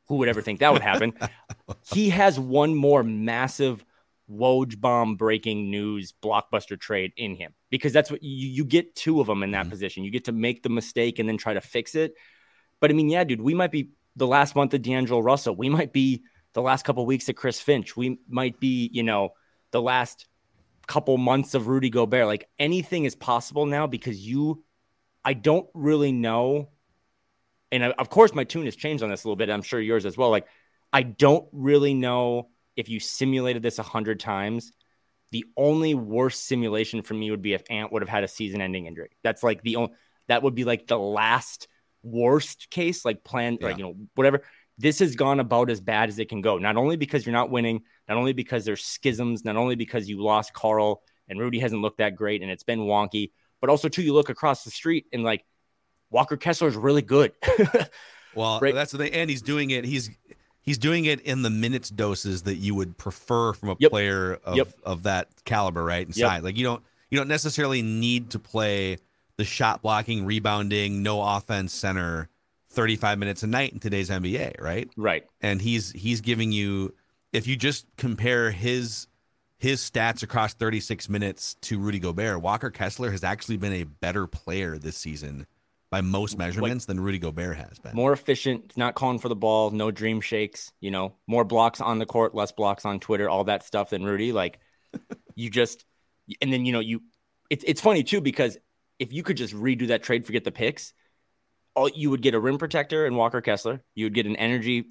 [0.06, 1.12] who would ever think that would happen?
[1.92, 3.84] he has one more massive
[4.30, 9.20] Woj bomb breaking news blockbuster trade in him because that's what you, you get two
[9.20, 9.70] of them in that Mhm.
[9.70, 10.04] position.
[10.04, 12.12] You get to make the mistake and then try to fix it.
[12.80, 15.54] But I mean, yeah, dude, we might be the last month of D'Angelo Russell.
[15.56, 16.22] We might be
[16.54, 17.96] the last couple weeks of Chris Finch.
[17.96, 19.30] We might be, you know,
[19.70, 20.26] the last
[20.86, 22.26] couple months of Rudy Gobert.
[22.26, 24.64] Like anything is possible now because you,
[25.24, 26.70] I don't really know.
[27.70, 29.50] And uh, of course, my tune has changed on this a little bit.
[29.50, 30.30] I'm sure yours as well.
[30.30, 30.46] Like,
[30.92, 34.72] I don't really know if you simulated this a hundred times.
[35.32, 38.86] The only worst simulation for me would be if Ant would have had a season-ending
[38.86, 39.10] injury.
[39.22, 39.92] That's like the only.
[40.28, 41.68] That would be like the last
[42.02, 44.42] worst case, like plan, like you know, whatever.
[44.80, 46.56] This has gone about as bad as it can go.
[46.58, 50.22] Not only because you're not winning, not only because there's schisms, not only because you
[50.22, 54.02] lost Karl and Rudy hasn't looked that great and it's been wonky, but also too,
[54.02, 55.44] you look across the street and like
[56.10, 57.32] Walker Kessler is really good.
[58.34, 58.74] Well, Right.
[58.74, 59.84] that's the thing, and he's doing it.
[59.84, 60.10] He's
[60.60, 63.90] he's doing it in the minutes doses that you would prefer from a Yep.
[63.90, 64.68] player of, Yep.
[64.84, 66.06] of that caliber, right?
[66.06, 66.28] And Yep.
[66.28, 66.42] size.
[66.44, 68.98] Like you don't you don't necessarily need to play
[69.38, 72.28] the shot blocking, rebounding, no offense center
[72.70, 74.90] 35 minutes a night in today's NBA, right?
[74.96, 75.24] right.
[75.40, 76.94] and he's he's giving you
[77.32, 79.06] if you just compare his
[79.56, 84.26] his stats across 36 minutes to Rudy Gobert, Walker Kessler has actually been a better
[84.26, 85.46] player this season
[85.90, 87.94] by most measurements than Rudy Gobert has been.
[87.94, 91.98] More efficient, not calling for the ball, no dream shakes, you know, more blocks on
[91.98, 94.32] the court, less blocks on Twitter, all that stuff than Rudy.
[94.32, 94.60] Like
[95.34, 95.84] you just,
[96.40, 97.02] and then, you know, you,
[97.50, 98.58] it's it's funny too, because
[98.98, 100.92] if you could just redo that trade, forget the picks,
[101.74, 103.82] all you would get a rim protector in Walker Kessler.
[103.94, 104.86] You would get an energy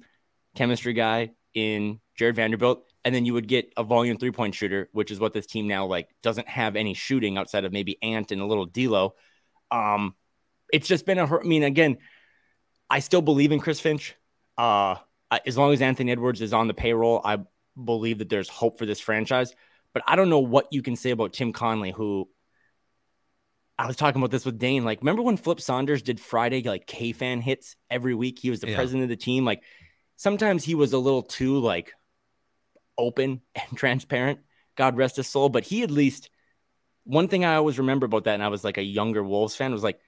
[0.54, 2.84] chemistry guy in Jared Vanderbilt.
[3.04, 5.66] And then you would get a volume three point shooter, which is what this team
[5.66, 9.14] now like doesn't have any shooting outside of maybe Ant and a little D'Lo.
[9.70, 10.14] Um,
[10.72, 11.44] it's just been a hurt.
[11.44, 11.98] I mean, again,
[12.90, 14.14] I still believe in Chris Finch.
[14.56, 14.96] Uh,
[15.46, 17.38] as long as Anthony Edwards is on the payroll, I
[17.82, 19.54] believe that there's hope for this franchise.
[19.94, 22.28] But I don't know what you can say about Tim Connolly, who
[23.78, 24.84] I was talking about this with Dane.
[24.84, 28.38] Like, remember when Flip Saunders did Friday like K fan hits every week?
[28.40, 28.76] He was the Yeah.
[28.76, 29.44] president of the team.
[29.44, 29.62] Like,
[30.16, 31.92] sometimes he was a little too like
[32.96, 34.40] open and transparent.
[34.76, 35.48] God rest his soul.
[35.48, 36.30] But he at least
[37.04, 39.72] one thing I always remember about that, and I was like a younger Wolves fan,
[39.72, 40.00] was like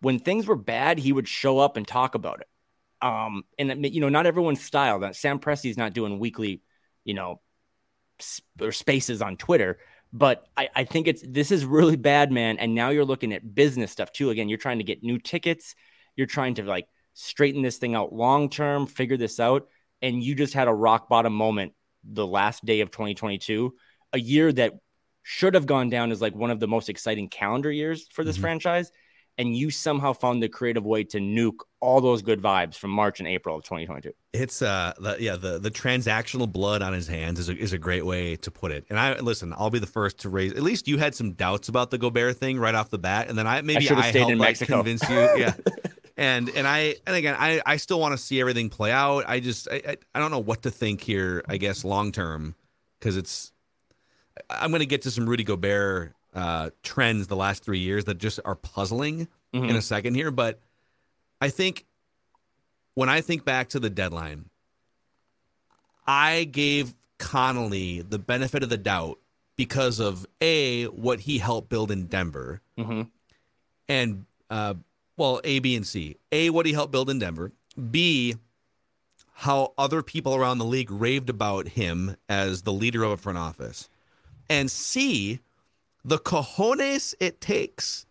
[0.00, 2.48] when things were bad, he would show up and talk about it.
[3.00, 5.00] Um, and you know, not everyone's style.
[5.00, 6.62] That Sam Presti's not doing weekly,
[7.04, 7.40] you know,
[8.18, 9.78] sp- or spaces on Twitter.
[10.12, 12.58] But I, I think it's this is really bad, man.
[12.58, 14.30] And now you're looking at business stuff too.
[14.30, 15.74] Again, you're trying to get new tickets.
[16.16, 19.68] You're trying to like straighten this thing out long term, figure this out.
[20.00, 21.72] And you just had a rock bottom moment
[22.04, 23.74] the last day of 2022,
[24.12, 24.74] a year that
[25.22, 28.38] should have gone down as like one of the most exciting calendar years for this
[28.38, 28.42] Mhm.
[28.42, 28.90] franchise.
[29.38, 33.20] And you somehow found the creative way to nuke all those good vibes from March
[33.20, 34.12] and April of 2022.
[34.32, 37.78] It's uh the yeah the the transactional blood on his hands is a, is a
[37.78, 38.84] great way to put it.
[38.90, 40.52] And I listen, I'll be the first to raise.
[40.52, 43.38] At least you had some doubts about the Gobert thing right off the bat, and
[43.38, 45.18] then I maybe I, stayed helped in like, convince you.
[45.38, 45.54] Yeah,
[46.16, 49.24] and and I and again I I still want to see everything play out.
[49.28, 51.44] I just I I, I don't know what to think here.
[51.48, 52.56] I guess long term
[52.98, 53.52] because it's
[54.50, 58.18] I'm going to get to some Rudy Gobert uh, trends the last three years that
[58.18, 59.70] just are puzzling Mhm.
[59.70, 60.60] in a second here, but
[61.40, 61.86] I think
[62.94, 64.50] when I think back to the deadline,
[66.06, 69.18] I gave Connolly the benefit of the doubt
[69.56, 73.02] because of a what he helped build in Denver hmm
[73.88, 74.74] and uh,
[75.16, 76.16] well, A, B, and C.
[76.30, 77.52] A, what he helped build in Denver.
[77.90, 78.36] B,
[79.32, 83.38] how other people around the league raved about him as the leader of a front
[83.38, 83.88] office.
[84.48, 85.40] And C,
[86.04, 88.06] the cojones it takes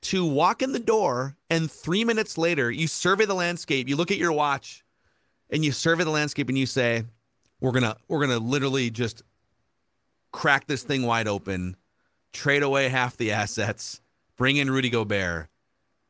[0.00, 4.10] to walk in the door and three minutes later you survey the landscape, you look
[4.10, 4.84] at your watch
[5.50, 7.04] and you survey the landscape and you say,
[7.60, 9.22] We're gonna we're gonna literally just
[10.32, 11.76] crack this thing wide open,
[12.32, 14.00] trade away half the assets,
[14.36, 15.48] bring in Rudy Gobert.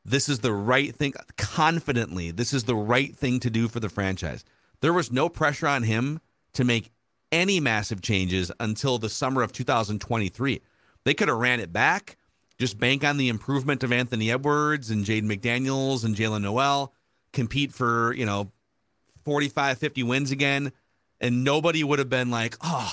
[0.04, 2.30] This is the right thing confidently.
[2.30, 4.44] This is the right thing to do for the franchise.
[4.80, 6.20] There was no pressure on him
[6.54, 6.90] to make
[7.30, 10.62] any massive changes until the summer of 2023.
[11.08, 12.18] They could have ran it back,
[12.58, 16.92] just bank on the improvement of Anthony Edwards and Jaden McDaniels and Jaylen Nowell,
[17.32, 18.52] compete for, you know,
[19.24, 20.70] 45, 50 wins again,
[21.18, 22.92] and nobody would have been like, oh,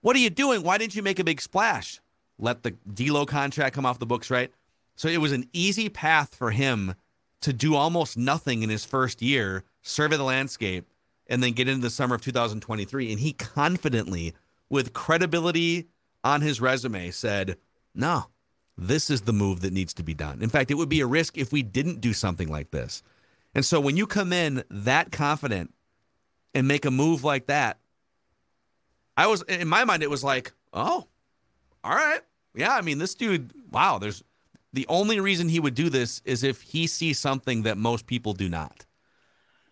[0.00, 0.64] what are you doing?
[0.64, 2.00] Why didn't you make a big splash?
[2.40, 4.52] Let the D'Lo contract come off the books, right?
[4.96, 6.96] So it was an easy path for him
[7.42, 10.90] to do almost nothing in his first year, survey the landscape,
[11.28, 13.12] and then get into the summer of 2023.
[13.12, 14.34] And he confidently,
[14.68, 15.86] with credibility
[16.24, 17.56] on his resume, said,
[17.94, 18.26] No,
[18.76, 20.42] this is the move that needs to be done.
[20.42, 23.02] In fact, it would be a risk if we didn't do something like this.
[23.54, 25.74] And so when you come in that confident
[26.54, 27.78] and make a move like that,
[29.16, 31.06] I was in my mind, it was like, oh,
[31.82, 32.20] all right.
[32.54, 34.22] Yeah, I mean, this dude, wow, there's
[34.72, 38.32] the only reason he would do this is if he sees something that most people
[38.32, 38.84] do not.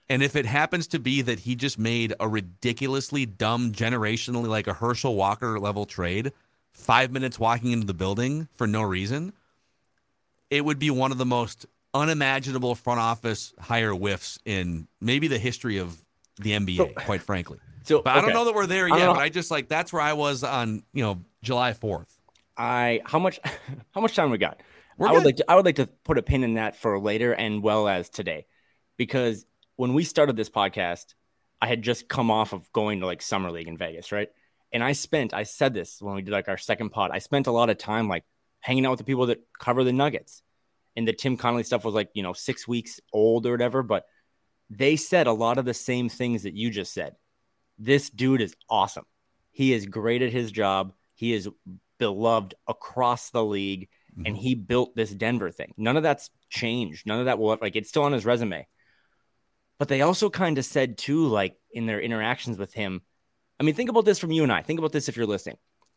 [0.09, 4.66] And if it happens to be that he just made a ridiculously dumb, generationally like
[4.66, 6.33] a Herschel Walker level trade,
[6.73, 9.33] five minutes walking into the building for no reason,
[10.51, 15.38] it would be one of the most unimaginable front office hire whiffs in maybe the
[15.38, 16.05] history of
[16.38, 17.59] the NBA, quite frankly.
[17.85, 18.99] So, But I don't know that we're there yet.
[18.99, 19.14] know.
[19.14, 22.19] But I just like that's where I was on, you know, July fourth.
[22.57, 23.40] I how much
[23.92, 24.61] how much time we got?
[24.99, 26.99] We're I would like to I would like to put a pin in that for
[26.99, 28.47] later and well as today,
[28.97, 31.15] because when we started this podcast,
[31.61, 34.29] I had just come off of going to like summer league in Vegas, right?
[34.73, 37.11] And I spent I said this when we did like our second pod.
[37.12, 38.25] I spent a lot of time like
[38.61, 40.43] hanging out with the people that cover the Nuggets,
[40.97, 44.07] and the Tim Connolly stuff was like you know six weeks old or whatever, but
[44.69, 47.15] they said a lot of the same things that you just said.
[47.79, 49.07] This dude is awesome.
[49.53, 50.93] He is great at his job.
[51.15, 51.49] He is
[51.99, 53.89] beloved across the league
[54.25, 54.37] and mm-hmm.
[54.37, 55.75] he built this Denver thing.
[55.77, 57.07] None of that's changed.
[57.07, 58.67] None of that will like it's still on his resume.
[59.79, 63.03] But they also kind of said too, like in their interactions with him.
[63.61, 64.62] I mean, think about this from you and I.
[64.62, 65.57] Think about this if you're listening.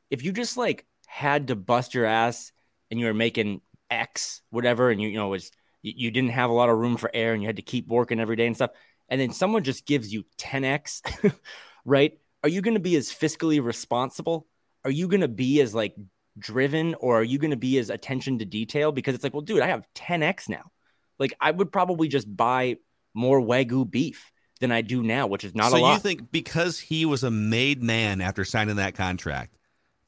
[0.10, 2.52] If you just like had to bust your ass
[2.90, 6.54] and you were making X, whatever, and you, you know, was you, didn't have a
[6.54, 8.72] lot of room for air and you had to keep working every day and stuff,
[9.08, 11.34] and then someone just gives you 10x,
[11.86, 12.18] right?
[12.44, 14.48] Are you going to be as fiscally responsible?
[14.86, 15.96] Are you going to be as like
[16.38, 18.92] driven or are you going to be as attention to detail?
[18.92, 20.72] Because it's like, well, dude, I have 10x now.
[21.18, 22.78] Like, I would probably just buy
[23.14, 25.90] more Wagyu beef than I do now, which is not so a lot.
[25.90, 29.58] So you think because he was a made man after signing that contract,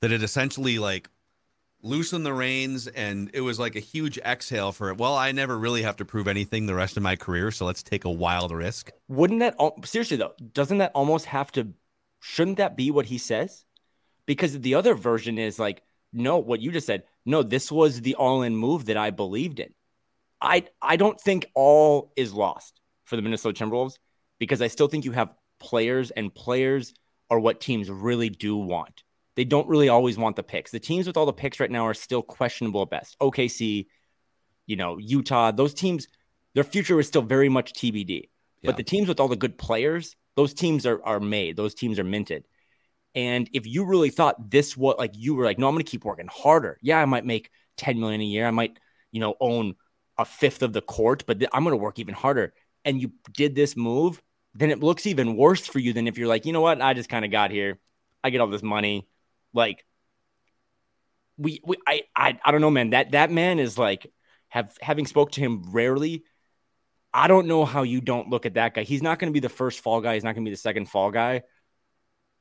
[0.01, 1.09] that it essentially like
[1.83, 4.97] loosened the reins and it was like a huge exhale for it.
[4.97, 7.81] well, I never really have to prove anything the rest of my career, so let's
[7.81, 8.91] take a wild risk.
[9.07, 10.33] Wouldn't that seriously though?
[10.53, 11.69] Doesn't that almost have to?
[12.19, 13.65] Shouldn't that be what he says?
[14.25, 15.81] Because the other version is like,
[16.13, 17.03] no, what you just said.
[17.25, 19.73] No, this was the all-in move that I believed in.
[20.41, 22.80] I I don't think all is lost
[23.11, 23.95] for the Minnesota Timberwolves
[24.39, 26.93] because I still think you have players and players
[27.29, 29.03] are what teams really do want.
[29.35, 30.71] They don't really always want the picks.
[30.71, 33.17] The teams with all the picks right now are still questionable at best.
[33.19, 33.87] OKC,
[34.65, 36.07] you know, Utah, those teams,
[36.55, 38.29] their future is still very much TBD.
[38.61, 38.69] Yeah.
[38.69, 41.57] But the teams with all the good players, those teams are are made.
[41.57, 42.45] Those teams are minted.
[43.13, 45.91] And if you really thought this was like you were like, no, I'm going to
[45.91, 46.77] keep working harder.
[46.81, 48.47] Yeah, I might make 10 million a year.
[48.47, 48.79] I might,
[49.11, 49.75] you know, own
[50.17, 52.53] a fifth of the court, but th- I'm going to work even harder.
[52.83, 54.21] And you did this move,
[54.53, 56.93] then it looks even worse for you than if you're like, you know what, I
[56.93, 57.79] just kind of got here.
[58.23, 59.07] I get all this money.
[59.53, 59.85] Like,
[61.37, 62.91] we, we I, I, I don't know, man.
[62.91, 64.11] That that man is like,
[64.49, 66.23] have having spoke to him rarely.
[67.13, 68.83] I don't know how you don't look at that guy.
[68.83, 70.13] He's not going to be the first fall guy.
[70.13, 71.43] He's not going to be the second fall guy.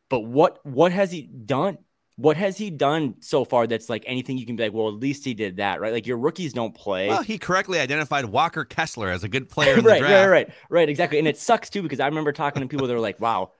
[0.08, 1.78] But what what has he done?
[2.16, 4.94] What has he done so far that's like anything you can be like, well, at
[4.94, 5.92] least he did that, right?
[5.92, 7.08] Like your rookies don't play.
[7.08, 10.30] Well, he correctly identified Walker Kessler as a good player in right, the draft.
[10.30, 11.18] right, right, right, exactly.
[11.18, 13.52] And it sucks too because I remember talking to people that were like, wow,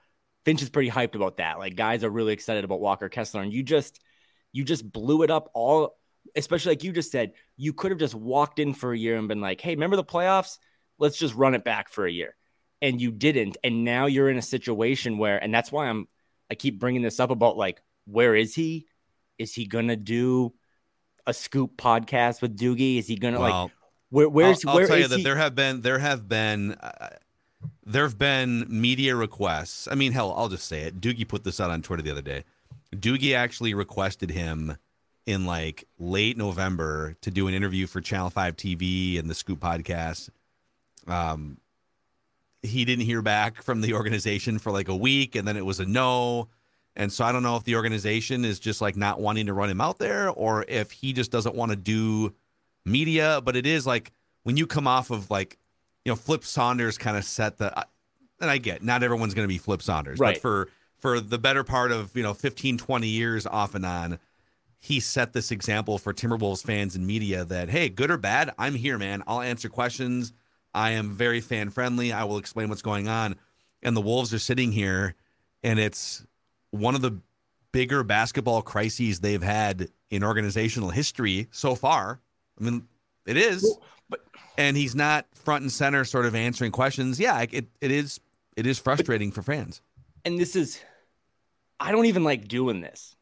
[0.45, 1.59] Finch is pretty hyped about that.
[1.59, 3.99] Like guys are really excited about Walker Kessler, and you just
[4.51, 5.97] you just blew it up all,
[6.35, 9.27] especially like you just said, you could have just walked in for a year and
[9.27, 10.57] been like, hey, remember the playoffs?
[10.99, 12.35] Let's just run it back for a year.
[12.81, 13.57] And you didn't.
[13.63, 16.07] And now you're in a situation where, and that's why I'm
[16.49, 17.81] I keep bringing this up about like,
[18.11, 18.85] where is he?
[19.37, 20.53] Is he gonna do
[21.25, 22.97] a scoop podcast with Doogie?
[22.97, 23.71] Is he gonna Well, like
[24.09, 25.23] where where's I'll, I'll where tell you that he?
[25.23, 27.09] there have been there have been uh,
[27.85, 29.87] there have been media requests.
[29.89, 30.99] I mean, hell, I'll just say it.
[30.99, 32.43] Doogie put this out on Twitter the other day.
[32.95, 34.77] Doogie actually requested him
[35.25, 39.59] in like late November to do an interview for Channel Five TV and the Scoop
[39.59, 40.29] podcast.
[41.07, 41.57] Um,
[42.61, 45.79] he didn't hear back from the organization for like a week, and then it was
[45.79, 46.49] a no.
[47.01, 49.71] And so I don't know if the organization is just like not wanting to run
[49.71, 52.31] him out there, or if he just doesn't want to do
[52.85, 53.41] media.
[53.43, 54.11] But it is like
[54.43, 55.57] when you come off of like,
[56.05, 57.85] you know, Flip Saunders kind of set the, uh,
[58.39, 60.35] and I get not everyone's going to be Flip Saunders, Right.
[60.35, 60.67] but for
[60.99, 64.19] for the better part of you know 15, 20 years off and on,
[64.77, 68.75] he set this example for Timberwolves fans and media that hey, good or bad, I'm
[68.75, 69.23] here, man.
[69.25, 70.33] I'll answer questions.
[70.71, 72.13] I am very fan friendly.
[72.13, 73.37] I will explain what's going on.
[73.81, 75.15] And the Wolves are sitting here,
[75.63, 76.23] and it's
[76.71, 77.19] one of the
[77.71, 82.19] bigger basketball crises they've had in organizational history so far.
[82.59, 82.87] I mean,
[83.25, 83.77] it is,
[84.09, 84.25] but-
[84.57, 87.19] and he's not front and center, sort of answering questions.
[87.19, 88.19] Yeah, it it is
[88.57, 89.81] it is frustrating for fans.
[90.25, 90.81] and this is
[91.79, 93.15] I don't even like doing this.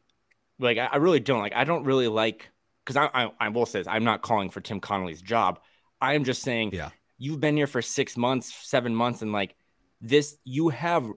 [0.58, 2.50] Like I, I really don't like I don't really like
[2.84, 5.60] because I, I I will say this, I'm not calling for Tim Connolly's job.
[6.00, 6.90] I am just saying Yeah.
[7.18, 9.54] you've been here for six months, seven months, and like
[10.00, 11.08] this, you have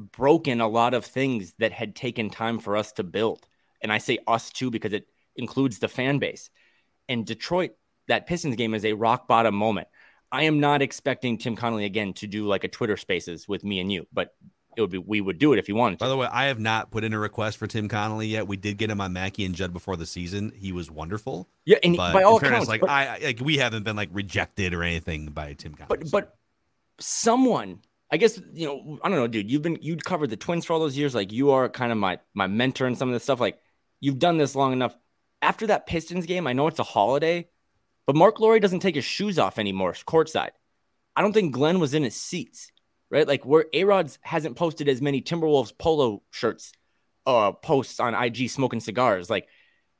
[0.00, 3.46] broken a lot of things that had taken time for us to build.
[3.82, 6.50] And I say us too because it includes the fan base.
[7.08, 7.72] And Detroit,
[8.08, 9.88] that Pistons game is a rock bottom moment.
[10.32, 13.80] I am not expecting Tim Connolly again to do like a Twitter Spaces with me
[13.80, 14.34] and you, but
[14.76, 16.04] it would be we would do it if he wanted to.
[16.04, 18.46] By the way, I have not put in a request for Tim Connolly yet.
[18.46, 20.52] We did get him on Mackey and Judd before the season.
[20.56, 21.48] He was wonderful.
[21.64, 24.10] yeah, and But by all fairness, accounts, like but- I like we haven't been like
[24.12, 25.98] rejected or anything by Tim Connolly.
[26.04, 26.36] but but
[27.00, 27.80] someone
[28.10, 30.72] i guess you know i don't know dude you've been you covered the twins for
[30.72, 33.22] all those years like you are kind of my my mentor in some of this
[33.22, 33.58] stuff like
[34.00, 34.96] you've done this long enough.
[35.42, 37.48] After that pistons game i know it's a holiday
[38.06, 40.50] but Marc Lore doesn't take his shoes off anymore courtside.
[41.14, 42.70] I don't think glenn was in his seats
[43.10, 43.26] right?
[43.26, 46.72] Like where a-rod's hasn't posted as many timberwolves polo shirts
[47.26, 49.28] uh posts on ig smoking cigars.
[49.28, 49.48] Like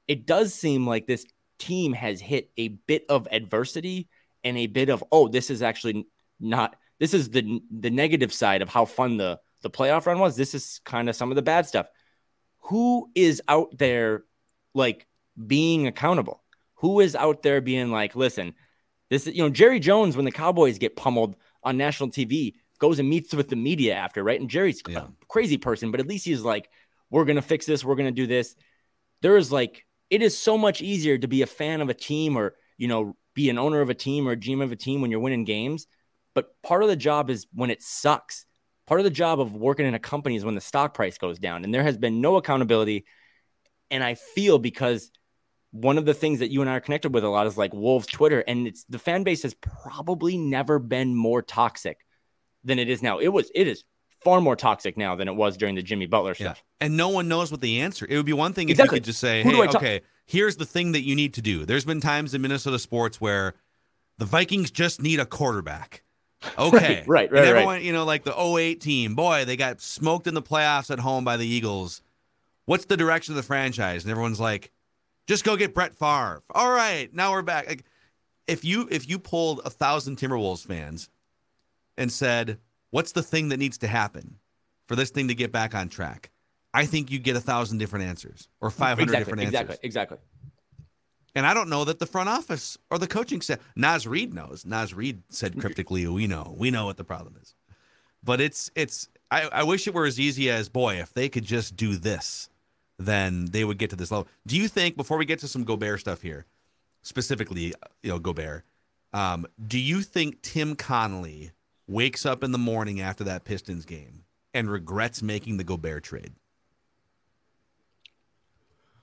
[0.08, 1.26] it does seem like this
[1.58, 4.08] team has hit a bit of adversity
[4.42, 6.06] and a bit of oh this is actually
[6.38, 10.36] not this is the the negative side of how fun the the playoff run was.
[10.36, 11.86] This is kind of some of the bad stuff.
[12.64, 14.22] Who is out there
[14.74, 15.06] like
[15.46, 16.42] being accountable?
[16.76, 18.54] Who is out there being like listen
[19.10, 21.34] this is you know jerry jones when the cowboys get pummeled
[21.64, 24.40] on national tv goes and meets with the media after right?
[24.40, 25.00] And jerry's Yeah.
[25.00, 26.70] a crazy person but at least he's like
[27.10, 28.54] we're gonna fix this we're gonna do this.
[29.20, 32.36] There is like it is so much easier to be a fan of a team
[32.36, 35.00] or you know be an owner of a team or a GM of a team
[35.02, 35.86] when you're winning games
[36.34, 38.46] but part of the job is when it sucks
[38.86, 41.38] part of the job of working in a company is when the stock price goes
[41.38, 43.04] down and there has been no accountability
[43.90, 45.10] and i feel because
[45.72, 47.72] one of the things that you and i are connected with a lot is like
[47.72, 51.98] wolves twitter and it's the fan base has probably never been more toxic
[52.64, 53.84] than it is now it was it is
[54.24, 56.48] far more toxic now than it was during the jimmy butler Yeah.
[56.52, 58.06] stuff And no one knows what the answer.
[58.08, 58.96] It would be one thing if Exactly.
[58.96, 61.66] you could just say, Who "Hey, okay, here's the thing that you need to do."
[61.66, 63.54] There's been times in Minnesota sports where
[64.18, 66.02] the Vikings just need a quarterback.
[66.58, 69.80] Okay, Right, right, And right, everyone, you know, like the 08 team, boy, they got
[69.80, 72.02] smoked in the playoffs at home by the Eagles.
[72.64, 74.04] What's the direction of the franchise?
[74.04, 74.70] And everyone's like,
[75.26, 77.68] "Just go get Brett Favre." All right, now we're back.
[77.68, 77.84] Like,
[78.46, 81.10] if you if you pulled a thousand Timberwolves fans
[81.98, 82.58] and said,
[82.90, 84.36] "What's the thing that needs to happen
[84.86, 86.30] for this thing to get back on track?"
[86.72, 89.80] I think you get a thousand different answers or 500 exactly different exactly answers.
[89.82, 90.18] Exactly.
[90.18, 90.39] Exactly
[91.34, 94.64] And I don't know that the front office or the coaching staff, Naz Reid knows.
[94.66, 97.54] Naz Reid said cryptically, "We know, we know what the problem is."
[98.22, 99.08] But it's it's.
[99.30, 102.50] I, I wish it were as easy as boy, if they could just do this,
[102.98, 104.26] then they would get to this level.
[104.46, 106.46] Do you think before we get to some Gobert stuff here,
[107.02, 108.64] specifically, you know, Gobert,
[109.12, 111.52] um, do you think Tim Connolly
[111.86, 116.32] wakes up in the morning after that Pistons game and regrets making the Gobert trade?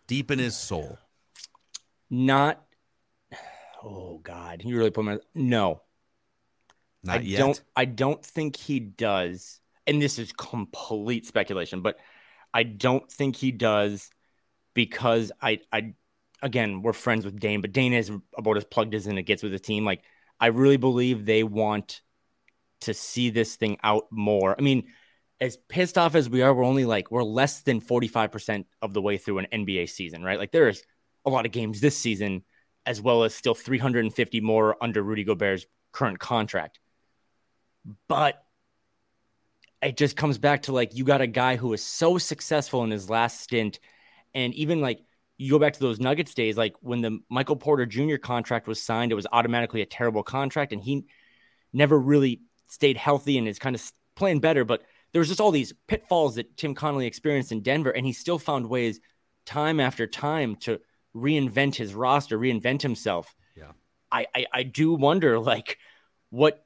[0.07, 0.99] Deep in his soul.
[2.09, 2.65] Not
[3.83, 5.81] oh god you really put me no
[7.03, 7.37] Not I yet.
[7.37, 9.59] don't I don't think he does.
[9.85, 11.97] And this is complete speculation, but
[12.53, 14.09] I don't think he does
[14.75, 15.93] because I, I,
[16.41, 19.43] again, we're friends with Dane, but Dane is about as plugged as in it gets
[19.43, 19.85] with the team.
[19.85, 20.03] Like,
[20.39, 22.01] I really believe they want
[22.81, 24.55] to see this thing out more.
[24.57, 24.87] I mean,
[25.41, 29.01] as pissed off as we are, we're only like, we're less than 45% of the
[29.01, 30.39] way through an NBA season, right?
[30.39, 30.83] Like, there's
[31.27, 32.43] a lot of games this season,
[32.85, 36.79] as well as still 350 more under Rudy Gobert's current contract.
[38.07, 38.41] But
[39.81, 42.89] it just comes back to like, you got a guy who was so successful in
[42.89, 43.79] his last stint.
[44.33, 45.01] And even like,
[45.37, 48.15] you go back to those Nuggets days, like when the Michael Porter Jr.
[48.15, 50.73] contract was signed, it was automatically a terrible contract.
[50.73, 51.05] And he
[51.73, 54.65] never really stayed healthy and is kind of playing better.
[54.65, 57.91] But there was just all these pitfalls that Tim Connolly experienced in Denver.
[57.91, 58.99] And he still found ways
[59.45, 60.79] time after time to
[61.17, 63.35] reinvent his roster, reinvent himself.
[63.55, 63.71] Yeah.
[64.11, 65.77] I, I, I do wonder like
[66.29, 66.65] what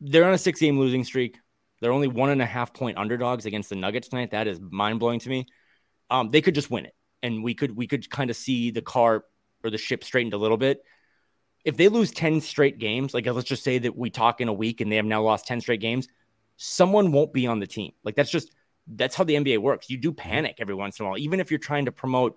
[0.00, 1.38] they're on a six game losing streak.
[1.80, 4.30] They're only one and a half point underdogs against the Nuggets tonight.
[4.30, 5.46] That is mind blowing to me.
[6.08, 8.82] Um, they could just win it, and we could we could kind of see the
[8.82, 9.24] car
[9.62, 10.82] or the ship straightened a little bit.
[11.64, 14.52] If they lose ten straight games, like let's just say that we talk in a
[14.52, 16.08] week and they have now lost ten straight games,
[16.56, 17.92] someone won't be on the team.
[18.04, 18.52] Like that's just
[18.86, 19.90] that's how the NBA works.
[19.90, 22.36] You do panic every once in a while, even if you're trying to promote.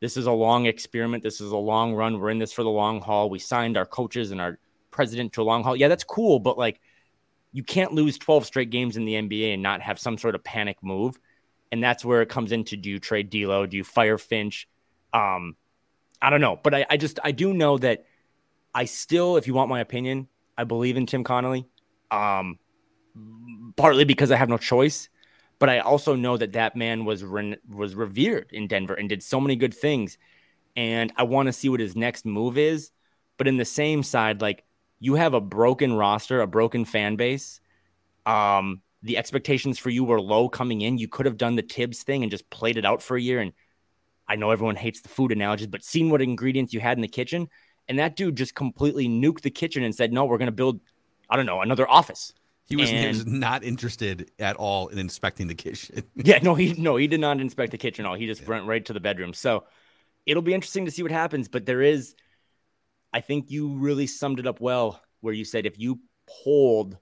[0.00, 1.22] This is a long experiment.
[1.22, 2.18] This is a long run.
[2.18, 3.30] We're in this for the long haul.
[3.30, 4.58] We signed our coaches and our
[4.90, 5.76] president to a long haul.
[5.76, 6.80] Yeah, that's cool, but like
[7.52, 10.44] you can't lose 12 straight games in the NBA and not have some sort of
[10.44, 11.18] panic move.
[11.72, 13.66] And that's where it comes into do you trade D'Lo?
[13.66, 14.68] Do you fire Finch?
[15.12, 15.56] Um,
[16.20, 18.06] I don't know, but I, I just I do know that
[18.74, 21.66] I still, if you want my opinion, I believe in Tim Connolly.
[22.10, 22.58] Um,
[23.76, 25.08] partly because I have no choice,
[25.58, 29.22] but I also know that that man was re- was revered in Denver and did
[29.22, 30.18] so many good things,
[30.76, 32.90] and I want to see what his next move is.
[33.36, 34.64] But in the same side, like
[35.00, 37.60] you have a broken roster, a broken fan base.
[38.26, 40.98] Um, the expectations for you were low coming in.
[40.98, 43.40] You could have done the Thibs thing and just played it out for a year.
[43.40, 43.52] And
[44.28, 47.08] I know everyone hates the food analogies, but seeing what ingredients you had in the
[47.08, 47.48] kitchen,
[47.88, 50.80] and that dude just completely nuked the kitchen and said, "No, we're going to build,
[51.30, 52.34] I don't know, another office."
[52.68, 56.04] He was, And- he was not interested at all in inspecting the kitchen.
[56.14, 58.14] Yeah, no, he no, he did not inspect the kitchen at all.
[58.14, 59.32] He just went right to the bedroom.
[59.32, 59.64] So
[60.26, 61.48] it'll be interesting to see what happens.
[61.48, 62.14] But there is,
[63.12, 66.00] I think you really summed it up well, where you said if you
[66.44, 66.98] polled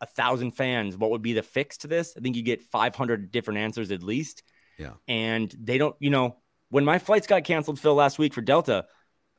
[0.00, 2.14] a thousand fans, what would be the fix to this?
[2.16, 4.42] I think you get 500 different answers at least.
[4.78, 4.92] Yeah.
[5.06, 6.36] And they don't, you know,
[6.70, 8.86] when my flights got canceled, Phil, last week for Delta,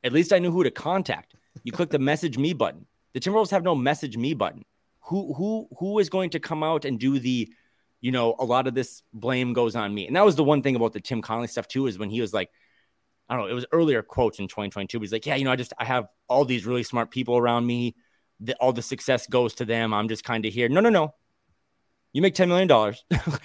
[0.04, 1.34] at least I knew who to contact.
[1.64, 2.86] You click the message me button.
[3.14, 4.64] The Timberwolves have no message me button.
[5.06, 7.52] Who who who is going to come out and do the,
[8.02, 10.08] you know, a lot of this blame goes on me.
[10.08, 12.22] And that was the one thing about the Tim Connolly stuff too, is when he
[12.22, 12.50] was like,
[13.30, 15.00] I don't know, it was earlier quotes in 2022.
[15.00, 17.66] He's like, yeah, you know, I just I have all these really smart people around
[17.66, 17.96] me.
[18.42, 19.94] The, all the success goes to them.
[19.94, 20.68] I'm just kind of here.
[20.70, 21.14] No, no, no.
[22.14, 22.96] You make $10 million.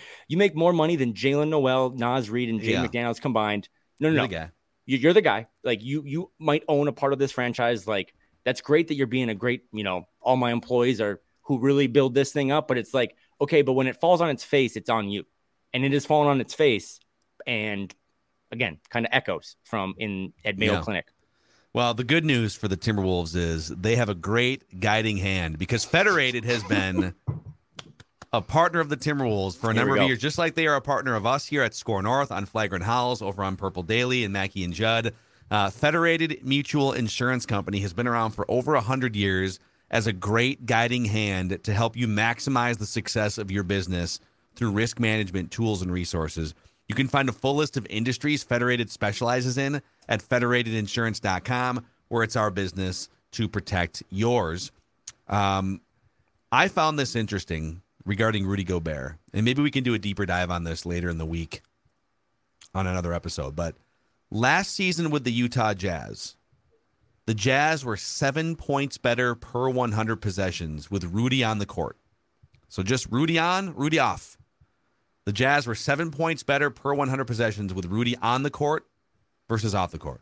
[0.29, 2.87] you make more money than Jaylen Nowell, Naz Reid, and Jay Yeah.
[2.87, 3.69] McDaniels combined.
[4.01, 4.51] No, no, You're no the guy.
[4.87, 5.47] you're the guy.
[5.63, 7.87] Like you, you might own a part of this franchise.
[7.87, 8.13] Like
[8.45, 11.87] that's great that you're being a great, you know, all my employees are who really
[11.87, 12.69] build this thing up.
[12.69, 15.25] But it's like, okay, but when it falls on its face, it's on you,
[15.73, 17.01] and it is falling on its face.
[17.47, 17.95] And
[18.53, 20.81] again, kind of echoes from in at Mayo Yeah.
[20.83, 21.07] Clinic.
[21.73, 25.85] Well, the good news for the Timberwolves is they have a great guiding hand because
[25.85, 27.13] Federated has been
[28.33, 30.77] a partner of the Timberwolves for a Here number of years, just like they are
[30.77, 34.25] a partner of us here at SKOR North on Flagrant Howls over on Purple Daily
[34.25, 35.13] and Mackey and Judd.
[35.51, 40.66] Uh, Federated Mutual Insurance Company has been around for over 100 years as a great
[40.66, 44.20] guiding hand to help you maximize the success of your business
[44.55, 46.55] through risk management tools and resources.
[46.89, 52.37] You can find a full list of industries Federated specializes in at federatedinsurance.com, where it's
[52.37, 54.70] our business to protect yours.
[55.28, 55.80] Um,
[56.53, 60.51] I found this interesting regarding Rudy Gobert, and maybe we can do a deeper dive
[60.51, 61.61] on this later in the week
[62.74, 63.57] on another episode.
[63.57, 63.74] But
[64.30, 66.37] last season with the Utah Jazz,
[67.27, 71.99] the Jazz were seven points better per 100 possessions with Rudy on the court.
[72.68, 74.39] So just Rudy on, Rudy off.
[75.24, 78.87] The Jazz were seven points better per 100 possessions with Rudy on the court
[79.49, 80.20] versus off the court.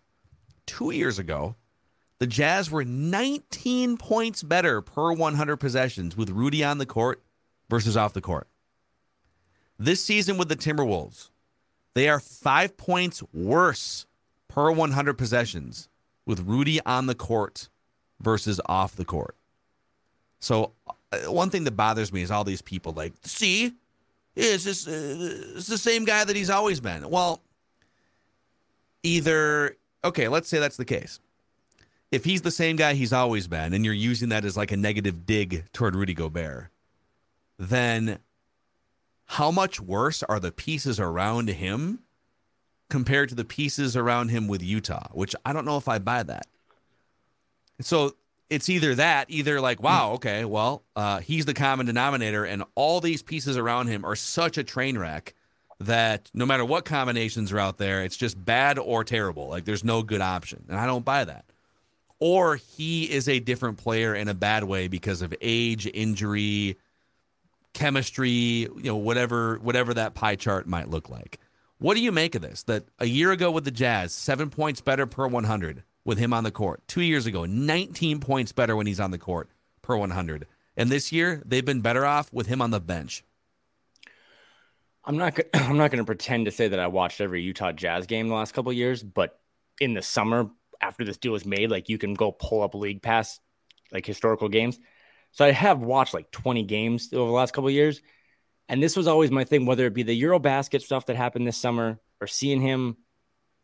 [0.64, 1.56] Two years ago,
[2.20, 7.22] the Jazz were 19 points better per 100 possessions with Rudy on the court
[7.68, 8.48] versus off the court.
[9.78, 11.28] This season with the Timberwolves,
[11.94, 14.06] they are five points worse
[14.48, 15.90] per 100 possessions
[16.26, 17.68] with Rudy on the court
[18.20, 19.36] versus off the court.
[20.40, 20.72] So,
[21.12, 23.72] uh, one thing that bothers me is all these people like, see,
[24.36, 27.08] it's just uh, it's the same guy that he's always been.
[27.08, 27.40] Well,
[29.02, 31.20] either okay, let's say that's the case.
[32.10, 34.76] If he's the same guy he's always been, and you're using that as like a
[34.76, 36.68] negative dig toward Rudy Gobert,
[37.58, 38.18] then
[39.26, 42.00] how much worse are the pieces around him
[42.90, 46.22] compared to the pieces around him with Utah, which I don't know if I buy
[46.22, 46.46] that.
[47.80, 48.14] So
[48.50, 53.00] it's either that, either like, wow, okay, well, uh, he's the common denominator, and all
[53.00, 55.34] these pieces around him are such a train wreck
[55.80, 59.48] that no matter what combinations are out there, it's just bad or terrible.
[59.48, 60.64] Like there's no good option.
[60.68, 61.46] And I don't buy that.
[62.20, 66.78] Or he is a different player in a bad way because of age, injury,
[67.72, 71.38] chemistry, you know, whatever whatever that pie chart might look like.
[71.78, 72.62] What do you make of this?
[72.64, 76.44] That a year ago with the Jazz, seven points better per 100 with him on
[76.44, 76.86] the court.
[76.86, 79.50] Two years ago, 19 points better when he's on the court
[79.82, 80.46] per 100.
[80.76, 83.24] And this year, they've been better off with him on the bench.
[85.04, 85.38] I'm not.
[85.54, 88.34] I'm not going to pretend to say that I watched every Utah Jazz game the
[88.34, 89.38] last couple years, but
[89.80, 90.50] in the summer
[90.80, 93.40] after this deal was made, like you can go pull up League Pass,
[93.92, 94.78] like historical games.
[95.32, 98.00] So I have watched like 20 games over the last couple years,
[98.68, 101.56] and this was always my thing, whether it be the EuroBasket stuff that happened this
[101.56, 102.96] summer or seeing him,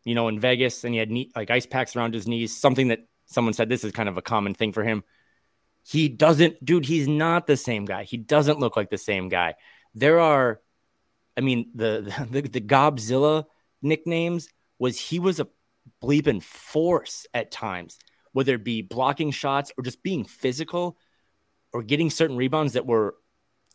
[0.04, 2.88] you know, in Vegas and he had knee, like ice packs around his knees, something
[2.88, 5.02] that someone said this is kind of a common thing for him.
[5.82, 8.04] He doesn't, dude, he's not the same guy.
[8.04, 9.54] He doesn't look like the same guy.
[9.94, 10.60] There are,
[11.36, 13.46] I mean, the the, the Gobzilla
[13.80, 14.48] nicknames
[14.78, 15.48] was he was a
[16.02, 17.98] bleeping force at times,
[18.32, 20.98] whether it be blocking shots or just being physical
[21.72, 23.14] or getting certain rebounds that were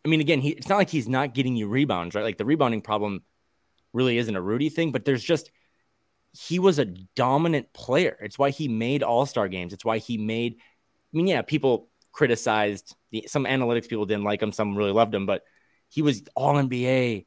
[0.06, 2.24] I mean, again, he, it's not like he's not getting you rebounds, right?
[2.24, 3.24] Like the rebounding problem
[3.92, 5.50] really isn't a Rudy thing, but there's just
[6.32, 8.18] he was a dominant player.
[8.22, 9.74] It's why he made All Star games.
[9.74, 10.58] It's why he made.
[10.60, 15.16] I mean, yeah, people criticized the, some analytics people didn't like him, some really loved
[15.16, 15.44] him, but
[15.90, 17.26] he was All NBA,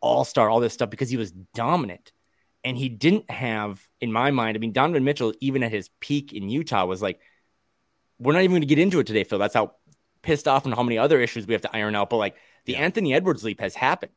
[0.00, 2.12] All Star, all this stuff because he was dominant,
[2.64, 6.32] and he didn't have, in my mind, I mean, Donovan Mitchell, even at his peak
[6.32, 7.20] in Utah, was like,
[8.18, 9.38] we're not even going to get into it today, Phil.
[9.38, 9.74] That's how
[10.26, 12.10] pissed off and how many other issues we have to iron out.
[12.10, 12.80] But like the yeah.
[12.80, 14.10] Anthony Edwards leap has happened.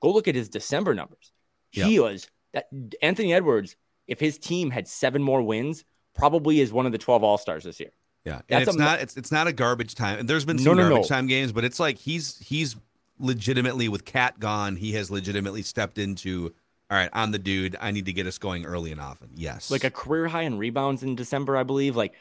[0.00, 1.32] Go look at his December numbers.
[1.72, 1.86] Yeah.
[1.86, 2.68] He was that
[3.00, 3.74] Anthony Edwards,
[4.06, 5.84] if his team had seven more wins,
[6.14, 7.92] probably is one of the 12 all stars this year.
[8.24, 8.42] Yeah.
[8.50, 10.18] And it's a, not it's it's not a garbage time.
[10.18, 11.16] And there's been some no, no, garbage no.
[11.16, 12.76] time games, but it's like he's he's
[13.18, 16.52] legitimately with KAT gone, he has legitimately stepped into
[16.90, 17.76] all right, I'm the dude.
[17.80, 19.30] I need to get us going early and often.
[19.34, 19.72] Yes.
[19.72, 21.96] Like a career high in rebounds in December, I believe.
[21.96, 22.12] Like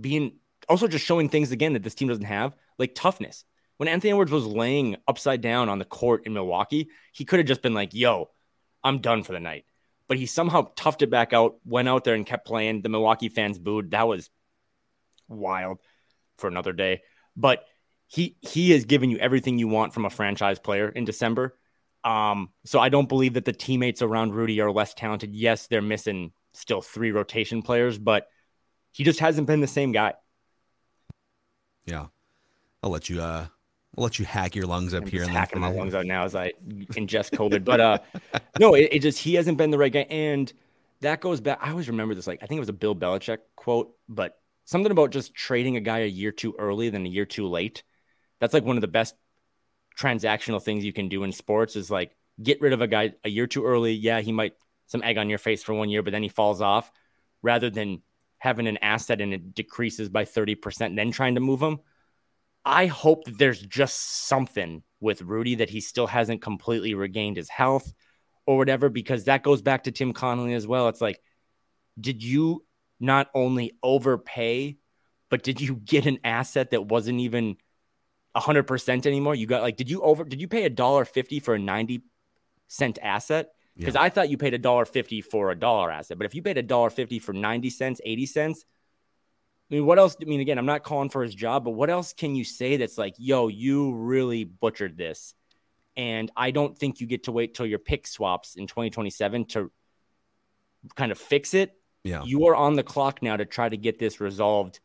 [0.00, 0.32] being
[0.68, 3.44] also just showing things again that this team doesn't have, like toughness.
[3.78, 7.46] When Anthony Edwards was laying upside down on the court in Milwaukee, he could have
[7.46, 8.30] just been like, yo,
[8.82, 9.64] I'm done for the night.
[10.08, 12.82] But he somehow toughed it back out, went out there and kept playing.
[12.82, 13.92] The Milwaukee fans booed.
[13.92, 14.30] That was
[15.28, 15.78] wild
[16.38, 17.02] for another day.
[17.36, 17.64] But
[18.06, 21.56] he he has given you everything you want from a franchise player in December.
[22.04, 25.34] Um, so I don't believe that the teammates around Rudy are less talented.
[25.34, 28.28] Yes, they're missing still three rotation players, but
[28.92, 30.14] he just hasn't been the same guy.
[31.88, 32.06] Yeah,
[32.82, 33.22] I'll let you.
[33.22, 33.46] Uh,
[33.96, 35.22] I'll let you hack your lungs up I'm here.
[35.22, 37.64] and hacking my lungs out now as I ingest COVID.
[37.64, 37.98] But uh,
[38.60, 40.52] no, it, it, just he hasn't been the right guy, and
[41.00, 41.58] that goes back.
[41.62, 42.26] I always remember this.
[42.26, 45.80] Like I think it was a Bill Belichick quote, but something about just trading a
[45.80, 47.82] guy a year too early than a year too late.
[48.38, 49.14] That's like one of the best
[49.98, 51.74] transactional things you can do in sports.
[51.74, 53.94] Is like get rid of a guy a year too early.
[53.94, 54.52] Yeah, he might
[54.86, 56.92] some egg on your face for one year, but then he falls off.
[57.40, 58.02] Rather than
[58.38, 61.78] having an asset and it decreases by 30%, then trying to move him.
[62.64, 67.48] I hope that there's just something with Rudy that he still hasn't completely regained his
[67.48, 67.92] health
[68.46, 70.88] or whatever, because that goes back to Tim Connolly as well.
[70.88, 71.20] It's like,
[72.00, 72.64] did you
[72.98, 74.78] not only overpay,
[75.28, 77.56] but did you get an asset that wasn't even
[78.34, 79.34] 100% anymore?
[79.34, 82.02] You got like, did you over, did you pay a dollar 50 for a 90
[82.68, 83.50] cent asset?
[83.78, 84.02] Because yeah.
[84.02, 86.58] I thought you paid a dollar fifty for a dollar asset, but if you paid
[86.58, 88.64] a dollar fifty for ninety cents, eighty cents,
[89.70, 90.16] I mean, what else?
[90.20, 92.76] I mean, again, I'm not calling for his job, but what else can you say
[92.76, 95.32] that's like, yo, you really butchered this,
[95.96, 99.70] and I don't think you get to wait till your pick swaps in 2027 to
[100.96, 101.72] kind of fix it.
[102.02, 104.80] Yeah, you are on the clock now to try to get this resolved,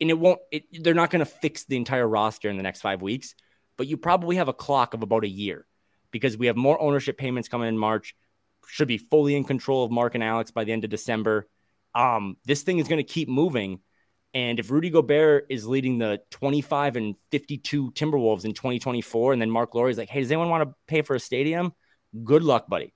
[0.00, 0.38] and it won't.
[0.52, 3.34] It, they're not going to fix the entire roster in the next five weeks,
[3.76, 5.66] but you probably have a clock of about a year
[6.12, 8.14] because we have more ownership payments coming in March
[8.66, 11.48] should be fully in control of Mark and Alex by the end of December.
[11.94, 13.80] Um, this thing is going to keep moving.
[14.34, 19.50] And if Rudy Gobert is leading the 25 and 52 Timberwolves in 2024, and then
[19.50, 21.72] Mark is like, hey, does anyone want to pay for a stadium?
[22.22, 22.92] Good luck, buddy.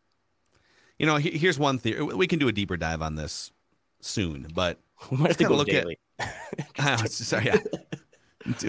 [0.99, 2.03] You know, here's one theory.
[2.03, 3.53] We can do a deeper dive on this
[4.01, 4.79] soon, but
[5.11, 5.99] we might have to look daily.
[6.79, 7.11] at.
[7.11, 7.57] sorry, yeah.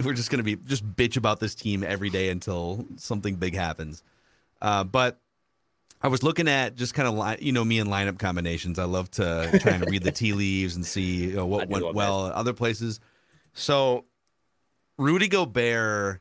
[0.02, 4.02] We're just gonna be just bitch about this team every day until something big happens.
[4.60, 5.20] Uh, but
[6.02, 8.78] I was looking at just kind of you know me and lineup combinations.
[8.78, 11.94] I love to try and read the tea leaves and see you know, what went
[11.94, 13.00] well at other places.
[13.54, 14.04] So
[14.98, 16.20] Rudy Gobert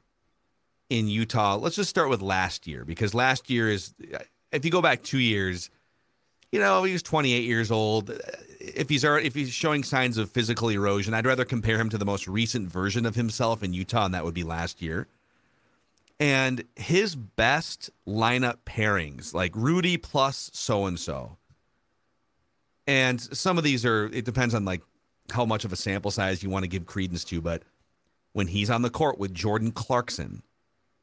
[0.91, 1.55] in Utah.
[1.55, 4.19] Let's just start with last year because last year is, uh,
[4.51, 5.69] if you go back two years,
[6.51, 8.11] you know he was 28 years old.
[8.59, 11.97] If he's already, if he's showing signs of physical erosion, I'd rather compare him to
[11.97, 15.07] the most recent version of himself in Utah, and that would be last year.
[16.21, 21.37] And his best lineup pairings, like Rudy plus so and so,
[22.85, 24.05] and some of these are.
[24.05, 24.83] It depends on like
[25.31, 27.63] how much of a sample size you want to give credence to, but
[28.33, 30.43] when he's on the court with Jordan Clarkson,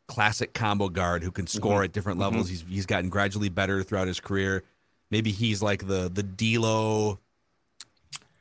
[0.06, 1.84] classic combo guard who can score mm-hmm.
[1.84, 2.46] at different levels.
[2.46, 2.66] Mm-hmm.
[2.68, 4.64] He's he's gotten gradually better throughout his career.
[5.10, 7.18] Maybe he's like the the D'Lo,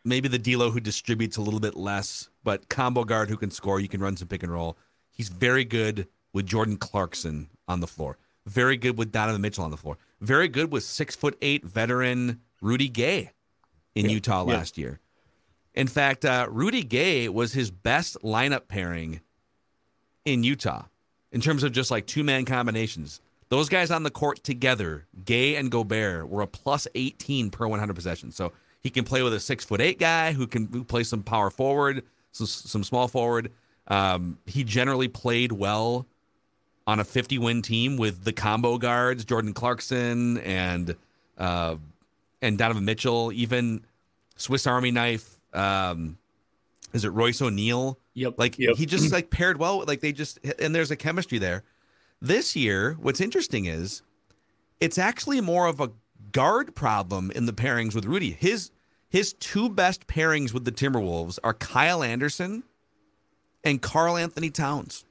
[0.04, 3.80] maybe the D'Lo who distributes a little bit less, but combo guard who can score.
[3.80, 4.78] You can run some pick and roll.
[5.10, 8.18] He's very good with Jordan Clarkson on the floor.
[8.46, 9.98] Very good with Donovan Mitchell on the floor.
[10.22, 13.32] Very good with six foot eight veteran Rudy Gay
[13.96, 14.12] in yeah.
[14.12, 14.84] Utah last yeah.
[14.84, 15.00] year.
[15.74, 19.22] In fact, uh, Rudy Gay was his best lineup pairing
[20.26, 20.86] in Utah
[21.32, 23.22] in terms of just like two man combinations.
[23.50, 27.94] Those guys on the court together, Gay and Gobert, were a plus 18 per 100
[27.94, 28.36] possessions.
[28.36, 28.52] So
[28.82, 32.04] he can play with a six foot eight guy who can play some power forward,
[32.32, 33.52] some, some small forward.
[33.88, 36.08] Um, he generally played well
[36.88, 40.96] on a 50 win team with the combo guards, Jordan Clarkson and
[41.38, 41.76] uh,
[42.42, 43.84] and Donovan Mitchell, even
[44.38, 46.18] Swiss Army knife um,
[46.94, 48.00] is it Royce O'Neal?
[48.14, 48.36] Yep.
[48.38, 48.76] Like yep.
[48.76, 49.80] he just like paired well.
[49.80, 51.64] With like they just and there's a chemistry there.
[52.22, 54.02] This year, what's interesting is
[54.80, 55.92] it's actually more of a
[56.32, 58.32] guard problem in the pairings with Rudy.
[58.32, 58.72] His
[59.10, 62.64] his two best pairings with the Timberwolves are Kyle Anderson
[63.64, 65.06] and Karl-Anthony Towns.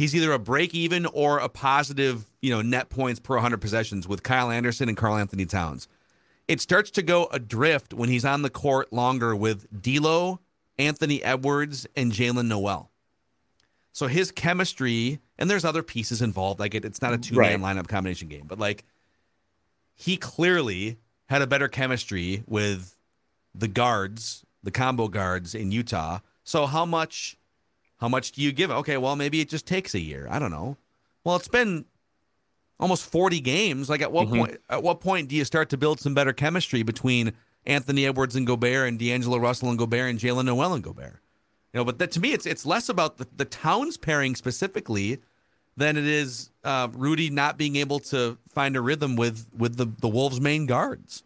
[0.00, 4.08] He's either a break even or a positive, you know, net points per 100 possessions
[4.08, 5.88] with Kyle Anderson and Karl-Anthony Towns
[6.50, 10.40] it starts to go adrift when he's on the court longer with D'Lo,
[10.80, 12.90] Anthony Edwards, and Jaylen Nowell.
[13.92, 16.58] So his chemistry, and there's other pieces involved.
[16.58, 17.76] Like it, it's not a two man right.
[17.76, 18.84] lineup combination game, but like
[19.94, 22.96] he clearly had a better chemistry with
[23.54, 26.18] the guards, the combo guards in Utah.
[26.42, 27.36] So how much,
[28.00, 28.70] how much do you give?
[28.70, 30.26] Okay, well maybe it just takes a year.
[30.30, 30.76] I don't know.
[31.24, 31.84] Well, it's been
[32.80, 33.90] almost 40 games.
[33.90, 34.38] Like at what mm-hmm.
[34.38, 37.34] point at what point do you start to build some better chemistry between
[37.66, 41.20] Anthony Edwards and Gobert and D'Angelo Russell and Gobert and Jaylen Nowell and Gobert?
[41.72, 45.20] You know, but that, to me it's it's less about the, the Towns pairing specifically
[45.76, 49.86] than it is uh, Rudy not being able to find a rhythm with with the,
[50.00, 51.22] the Wolves main guards.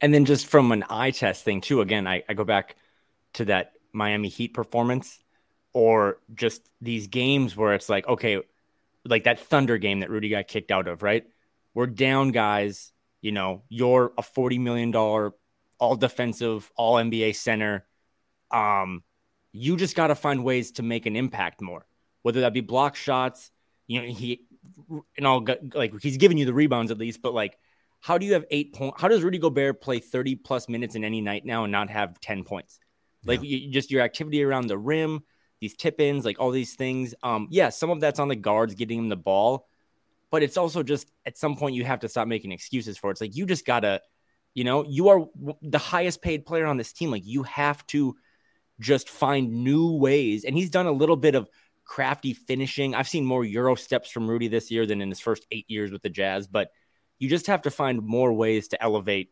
[0.00, 2.74] And then just from an eye test thing too, again, I, I go back
[3.34, 5.21] to that Miami Heat performance
[5.72, 8.42] or just these games where it's like, okay,
[9.04, 11.24] like that Thunder game that Rudy got kicked out of, right?
[11.74, 17.84] We're down guys, you know, you're a $40 million all defensive, all NBA center.
[18.50, 19.02] Um,
[19.52, 21.86] you just got to find ways to make an impact more,
[22.22, 23.50] whether that be block shots,
[23.86, 24.46] you know, he,
[25.16, 25.44] and all
[25.74, 27.58] like he's giving you the rebounds at least, but like,
[28.00, 29.00] how do you have eight points?
[29.00, 32.20] How does Rudy Gobert play 30 plus minutes in any night now and not have
[32.20, 32.78] 10 points?
[33.24, 33.58] Like yeah.
[33.58, 35.22] you, just your activity around the rim,
[35.62, 37.14] these tip ins, like all these things.
[37.22, 39.68] Um, yeah, some of that's on the guards getting him the ball,
[40.32, 43.12] but it's also just at some point you have to stop making excuses for it.
[43.12, 44.02] It's like you just gotta,
[44.54, 45.24] you know, you are
[45.62, 47.12] the highest paid player on this team.
[47.12, 48.16] Like you have to
[48.80, 50.44] just find new ways.
[50.44, 51.48] And he's done a little bit of
[51.84, 52.96] crafty finishing.
[52.96, 55.92] I've seen more Euro steps from Rudy this year than in his first eight years
[55.92, 56.70] with the Jazz, but
[57.20, 59.30] you just have to find more ways to elevate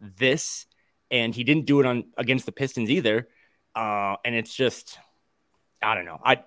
[0.00, 0.66] this.
[1.08, 3.28] And he didn't do it on against the Pistons either.
[3.76, 4.98] Uh, and it's just
[5.82, 6.20] I don't know.
[6.24, 6.42] I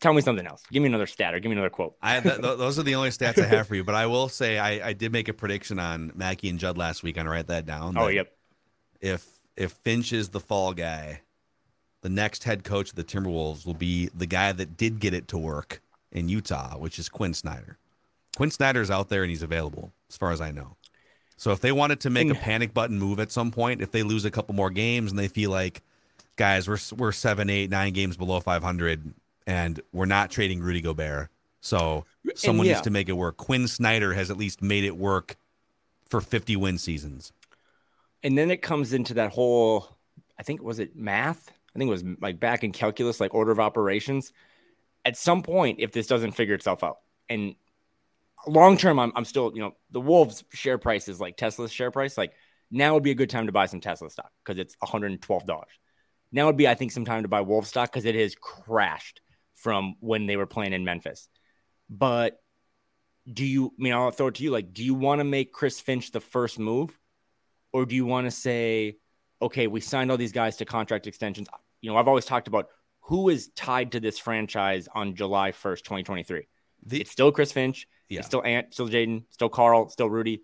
[0.00, 0.62] tell me something else.
[0.70, 1.96] Give me another stat or give me another quote.
[2.02, 3.84] I, th- those are the only stats I have for you.
[3.84, 7.02] But I will say I, I did make a prediction on Mackey and Judd last
[7.02, 7.18] week.
[7.18, 7.96] I write that down.
[7.96, 8.32] Oh, yep.
[9.00, 9.26] If
[9.56, 11.22] if Finch is the fall guy,
[12.02, 15.28] the next head coach of the Timberwolves will be the guy that did get it
[15.28, 15.82] to work
[16.12, 17.78] in Utah, which is Quin Snyder.
[18.36, 20.76] Quin Snyder's out there and he's available, as far as I know.
[21.38, 24.02] So if they wanted to make a panic button move at some point, if they
[24.02, 25.82] lose a couple more games and they feel like
[26.36, 29.14] guys, we're we're seven, eight, nine games below 500,
[29.46, 31.28] and we're not trading Rudy Gobert.
[31.60, 32.04] So
[32.36, 32.74] someone yeah.
[32.74, 33.36] needs to make it work.
[33.36, 35.36] Quin Snyder has at least made it work
[36.08, 37.32] for 50 win seasons.
[38.22, 39.88] And then it comes into that whole,
[40.38, 41.50] I think was it math?
[41.74, 44.32] I think it was like back in calculus, like order of operations.
[45.04, 47.54] At some point, if this doesn't figure itself out, and
[48.46, 51.90] long term, I'm, I'm still, you know, the Wolves share price is like Tesla's share
[51.90, 52.16] price.
[52.16, 52.32] Like
[52.70, 55.64] now would be a good time to buy some Tesla stock because it's $112.
[56.32, 59.20] Now would be, I think, some time to buy Wolf stock because it has crashed
[59.54, 61.28] from when they were playing in Memphis.
[61.88, 62.40] But
[63.32, 64.50] do you, I mean, I'll throw it to you.
[64.50, 66.98] Like, do you want to make Chris Finch the first move?
[67.72, 68.98] Or do you want to say,
[69.42, 71.48] okay, we signed all these guys to contract extensions?
[71.80, 72.68] You know, I've always talked about
[73.00, 76.48] who is tied to this franchise on July 1st, 2023?
[76.86, 77.86] The- it's still Chris Finch.
[78.08, 78.18] Yeah.
[78.18, 80.42] It's still Ant, still Jaden, still Carl, still Rudy,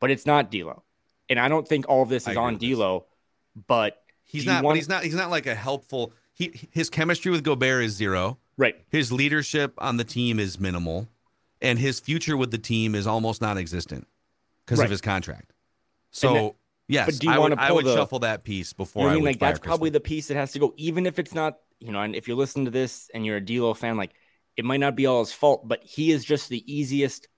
[0.00, 0.84] but it's not D'Lo.
[1.30, 2.70] And I don't think all of this is agree on with this.
[2.70, 3.06] D'Lo,
[3.66, 3.96] but
[4.28, 4.62] He's not.
[4.62, 5.02] want- But he's not.
[5.04, 6.12] He's not like a helpful.
[6.34, 8.38] He his chemistry with Gobert is zero.
[8.56, 8.76] right.
[8.90, 11.08] His leadership on the team is minimal,
[11.60, 14.06] and his future with the team is almost non-existent
[14.64, 14.84] because Right.
[14.84, 15.52] of his contract.
[16.12, 16.54] So that-
[16.88, 19.02] yes, but do you I wanna would, I would the- shuffle that piece You before
[19.02, 19.22] know what I mean?
[19.22, 21.90] would Like that's probably the piece that has to go, even if it's not, you
[21.92, 24.12] know, and if you listen to this and you're a D'Lo fan, like
[24.56, 27.28] it might not be all his fault, but he is just the easiest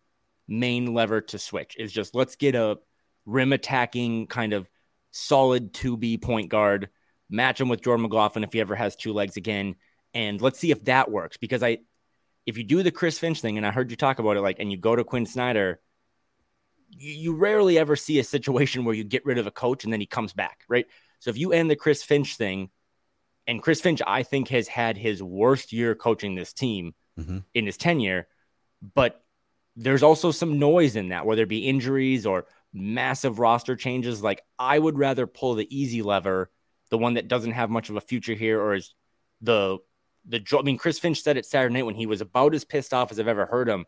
[0.49, 1.77] main lever to switch.
[1.79, 2.79] Is just let's get a
[3.27, 4.69] rim attacking kind of
[5.11, 6.89] solid 2B point guard,
[7.29, 9.77] match him with Jordan McLaughlin if he ever has two legs again,
[10.15, 11.37] and let's see if that works.
[11.37, 11.79] Because I,
[12.47, 14.59] if you do the Chris Finch thing, and I heard you talk about it, like,
[14.59, 15.81] and you go to Quin Snyder,
[16.91, 19.93] you, you rarely ever see a situation where you get rid of a coach and
[19.93, 20.87] then he comes back, right?
[21.21, 22.71] So if you end the Chris Finch thing,
[23.47, 27.45] and Chris Finch, I think, has had his worst year coaching this team Mhm.
[27.55, 28.29] in his tenure,
[28.95, 29.25] but
[29.77, 34.23] there's also some noise in that, whether it be injuries or massive roster changes.
[34.23, 36.51] Like I would rather pull the easy lever,
[36.91, 38.95] the one that doesn't have much of a future here, or is
[39.41, 39.79] the
[40.27, 42.93] the I mean, Chris Finch said it Saturday night when he was about as pissed
[42.93, 43.87] off as I've ever heard him.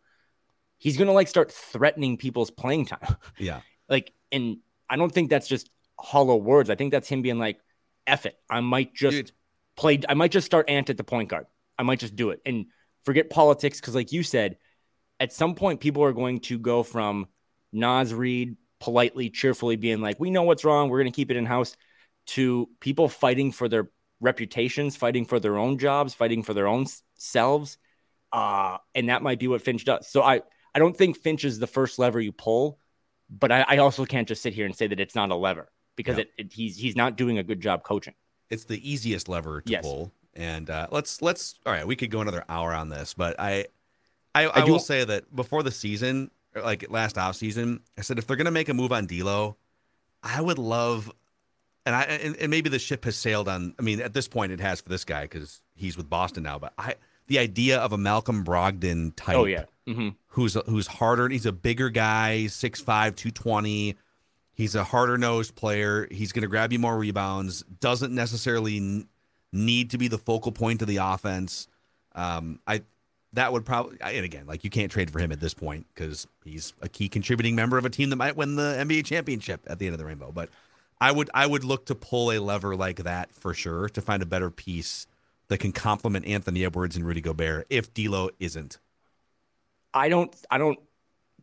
[0.78, 3.16] He's gonna like start threatening people's playing time.
[3.38, 4.58] Yeah, like, and
[4.88, 6.70] I don't think that's just hollow words.
[6.70, 7.60] I think that's him being like,
[8.06, 9.32] "Eff it, I might just Dude.
[9.76, 10.00] play.
[10.08, 11.46] I might just start Ant at the point guard.
[11.78, 12.66] I might just do it and
[13.04, 14.56] forget politics." Because, like you said,
[15.20, 17.26] at some point, people are going to go from
[17.72, 20.88] Naz Reid politely, cheerfully being like, "We know what's wrong.
[20.88, 21.76] We're going to keep it in house,"
[22.34, 23.88] to people fighting for their
[24.20, 27.78] reputations, fighting for their own jobs, fighting for their own selves.
[28.32, 30.08] Uh, and that might be what Finch does.
[30.08, 30.40] So I,
[30.74, 32.78] I don't think Finch is the first lever you pull,
[33.28, 35.70] but I, I also can't just sit here and say that it's not a lever
[35.96, 38.14] because it, it, he's he's not doing a good job coaching.
[38.50, 39.82] it's the easiest lever to Yes.
[39.82, 40.12] pull.
[40.34, 41.86] And uh, let's let's all right.
[41.86, 43.66] We could go another hour on this, but I
[44.34, 48.02] I, I, I do- will say that before the season, like last off season, I
[48.02, 49.56] said if they're gonna make a move on D'Lo,
[50.22, 51.10] I would love,
[51.86, 53.74] and I and, and maybe the ship has sailed on.
[53.78, 56.58] I mean, at this point, it has for this guy because he's with Boston now.
[56.58, 56.94] But I
[57.26, 61.28] the idea of a Malcolm Brogdon type, Oh yeah, hmm who's who's harder.
[61.28, 63.96] He's a bigger guy, 6'5", 220.
[64.54, 66.06] He's a harder nosed player.
[66.10, 67.62] He's going to grab you more rebounds.
[67.80, 69.06] Doesn't necessarily
[69.52, 71.68] need to be the focal point of the offense.
[72.14, 72.82] Um, I
[73.34, 76.26] that would probably and again like you can't trade for him at this point because
[76.44, 79.78] he's a key contributing member of a team that might win the NBA championship at
[79.78, 80.32] the end of the rainbow.
[80.32, 80.50] But
[81.00, 84.22] I would I would look to pull a lever like that for sure to find
[84.22, 85.06] a better piece
[85.48, 88.78] that can complement Anthony Edwards and Rudy Gobert if D'Lo isn't.
[89.94, 90.78] I don't I don't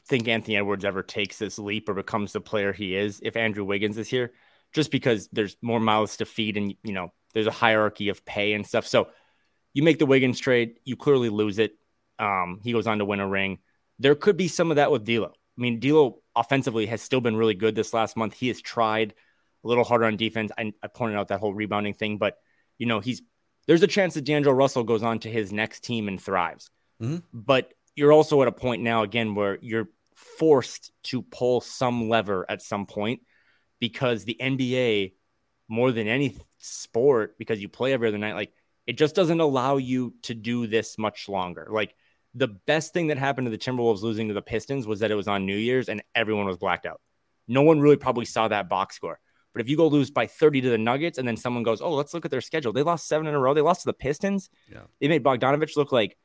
[0.08, 3.64] think Anthony Edwards ever takes this leap or becomes the player he is if Andrew
[3.64, 4.32] Wiggins is here,
[4.74, 8.54] just because there's more mouths to feed and you know there's a hierarchy of pay
[8.54, 8.88] and stuff.
[8.88, 9.10] So
[9.80, 11.78] you make the Wiggins trade, you clearly lose it.
[12.20, 13.60] Um, he goes on to win a ring.
[13.98, 15.28] There could be some of that with D'Lo.
[15.30, 18.34] I mean, D'Lo offensively has still been really good this last month.
[18.34, 19.14] He has tried
[19.64, 20.52] a little harder on defense.
[20.58, 22.36] I, I pointed out that whole rebounding thing, but
[22.78, 23.22] you know he's
[23.68, 26.70] there's a chance that D'Angelo Russell goes on to his next team and thrives.
[27.02, 27.24] Mhm.
[27.34, 32.46] But you're also at a point now again where you're forced to pull some lever
[32.50, 33.22] at some point
[33.80, 35.14] because the NBA,
[35.70, 38.52] more than any sport, because you play every other night, like
[38.90, 41.68] it just doesn't allow you to do this much longer.
[41.70, 41.94] Like
[42.34, 45.16] the best thing that happened to the Timberwolves losing to the Pistons was that it
[45.16, 47.00] was on New Year's and everyone was blacked out.
[47.48, 49.20] No one really probably saw that box score.
[49.54, 51.94] But if you go lose by 30 to the Nuggets and then someone goes, oh,
[51.94, 52.74] let's look at their schedule.
[52.74, 53.54] They lost seven in a row.
[53.54, 54.50] They lost to the Pistons.
[54.68, 54.82] Yeah.
[55.00, 56.18] They made Bogdanovich look like,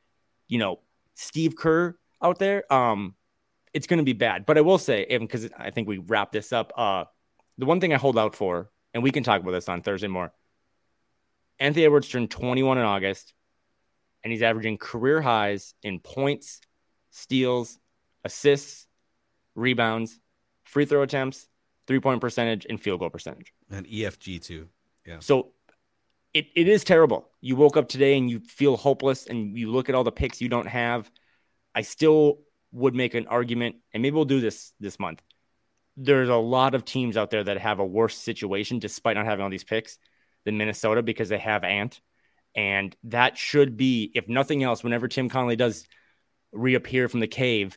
[0.48, 0.80] you know,
[1.16, 2.72] Steve Kerr out there.
[2.72, 3.14] Um,
[3.74, 4.46] it's going to be bad.
[4.46, 7.04] But I will say, because I think we wrap this up, uh,
[7.58, 10.08] the one thing I hold out for, and we can talk about this on Thursday
[10.08, 10.32] more.
[11.58, 13.32] Anthony Edwards turned 21 in August,
[14.22, 16.60] and he's averaging career highs in points,
[17.10, 17.78] steals,
[18.24, 18.86] assists,
[19.54, 20.18] rebounds,
[20.64, 21.48] free throw attempts,
[21.86, 23.52] three point percentage, and field goal percentage.
[23.70, 24.68] And EFG too.
[25.06, 25.18] Yeah.
[25.20, 25.52] So
[26.32, 27.28] it, it is terrible.
[27.40, 30.40] You woke up today and you feel hopeless and you look at all the picks
[30.40, 31.10] you don't have.
[31.74, 32.38] I still
[32.72, 35.22] would make an argument, and maybe we'll do this this month.
[35.96, 39.44] There's a lot of teams out there that have a worse situation despite not having
[39.44, 39.98] all these picks
[40.44, 42.00] than Minnesota because they have Ant.
[42.54, 45.86] And that should be, if nothing else, whenever Tim Connolly does
[46.52, 47.76] reappear from the cave,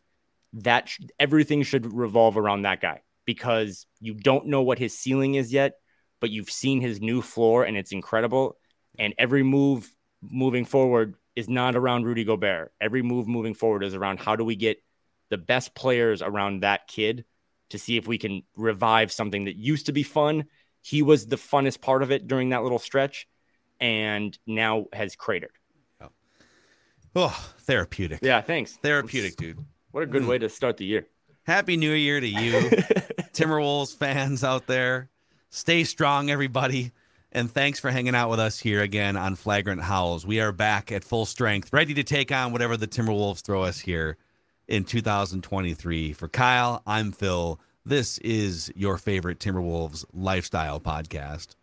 [0.54, 5.36] that sh- everything should revolve around that guy because you don't know what his ceiling
[5.36, 5.74] is yet
[6.20, 8.58] but you've seen his new floor and it's incredible.
[8.98, 9.90] And every move
[10.22, 12.74] moving forward is not around Rudy Gobert.
[12.82, 14.82] Every move moving forward is around how do we get
[15.30, 17.26] the best players around that kid
[17.70, 20.46] to see if we can revive something that used to be fun.
[20.88, 23.28] He was the funnest part of it during that little stretch.
[23.82, 25.52] and now has cratered.
[26.02, 26.10] Oh,
[27.16, 28.20] oh therapeutic.
[28.22, 28.78] Yeah, thanks.
[28.78, 29.60] Therapeutic, dude.
[29.92, 30.28] What a good mm.
[30.28, 31.06] way to start the year.
[31.44, 32.54] Happy New Year to you,
[33.34, 35.10] Timberwolves fans out there.
[35.50, 36.94] Stay strong, everybody.
[37.34, 40.26] And thanks for hanging out with us here again on Flagrant Howls.
[40.26, 43.80] We are back at full strength, ready to take on whatever the Timberwolves throw us
[43.80, 44.18] here
[44.70, 46.14] in 2023.
[46.14, 47.60] For Kyle, I'm Phil.
[47.88, 51.56] This is your favorite Timberwolves lifestyle podcast.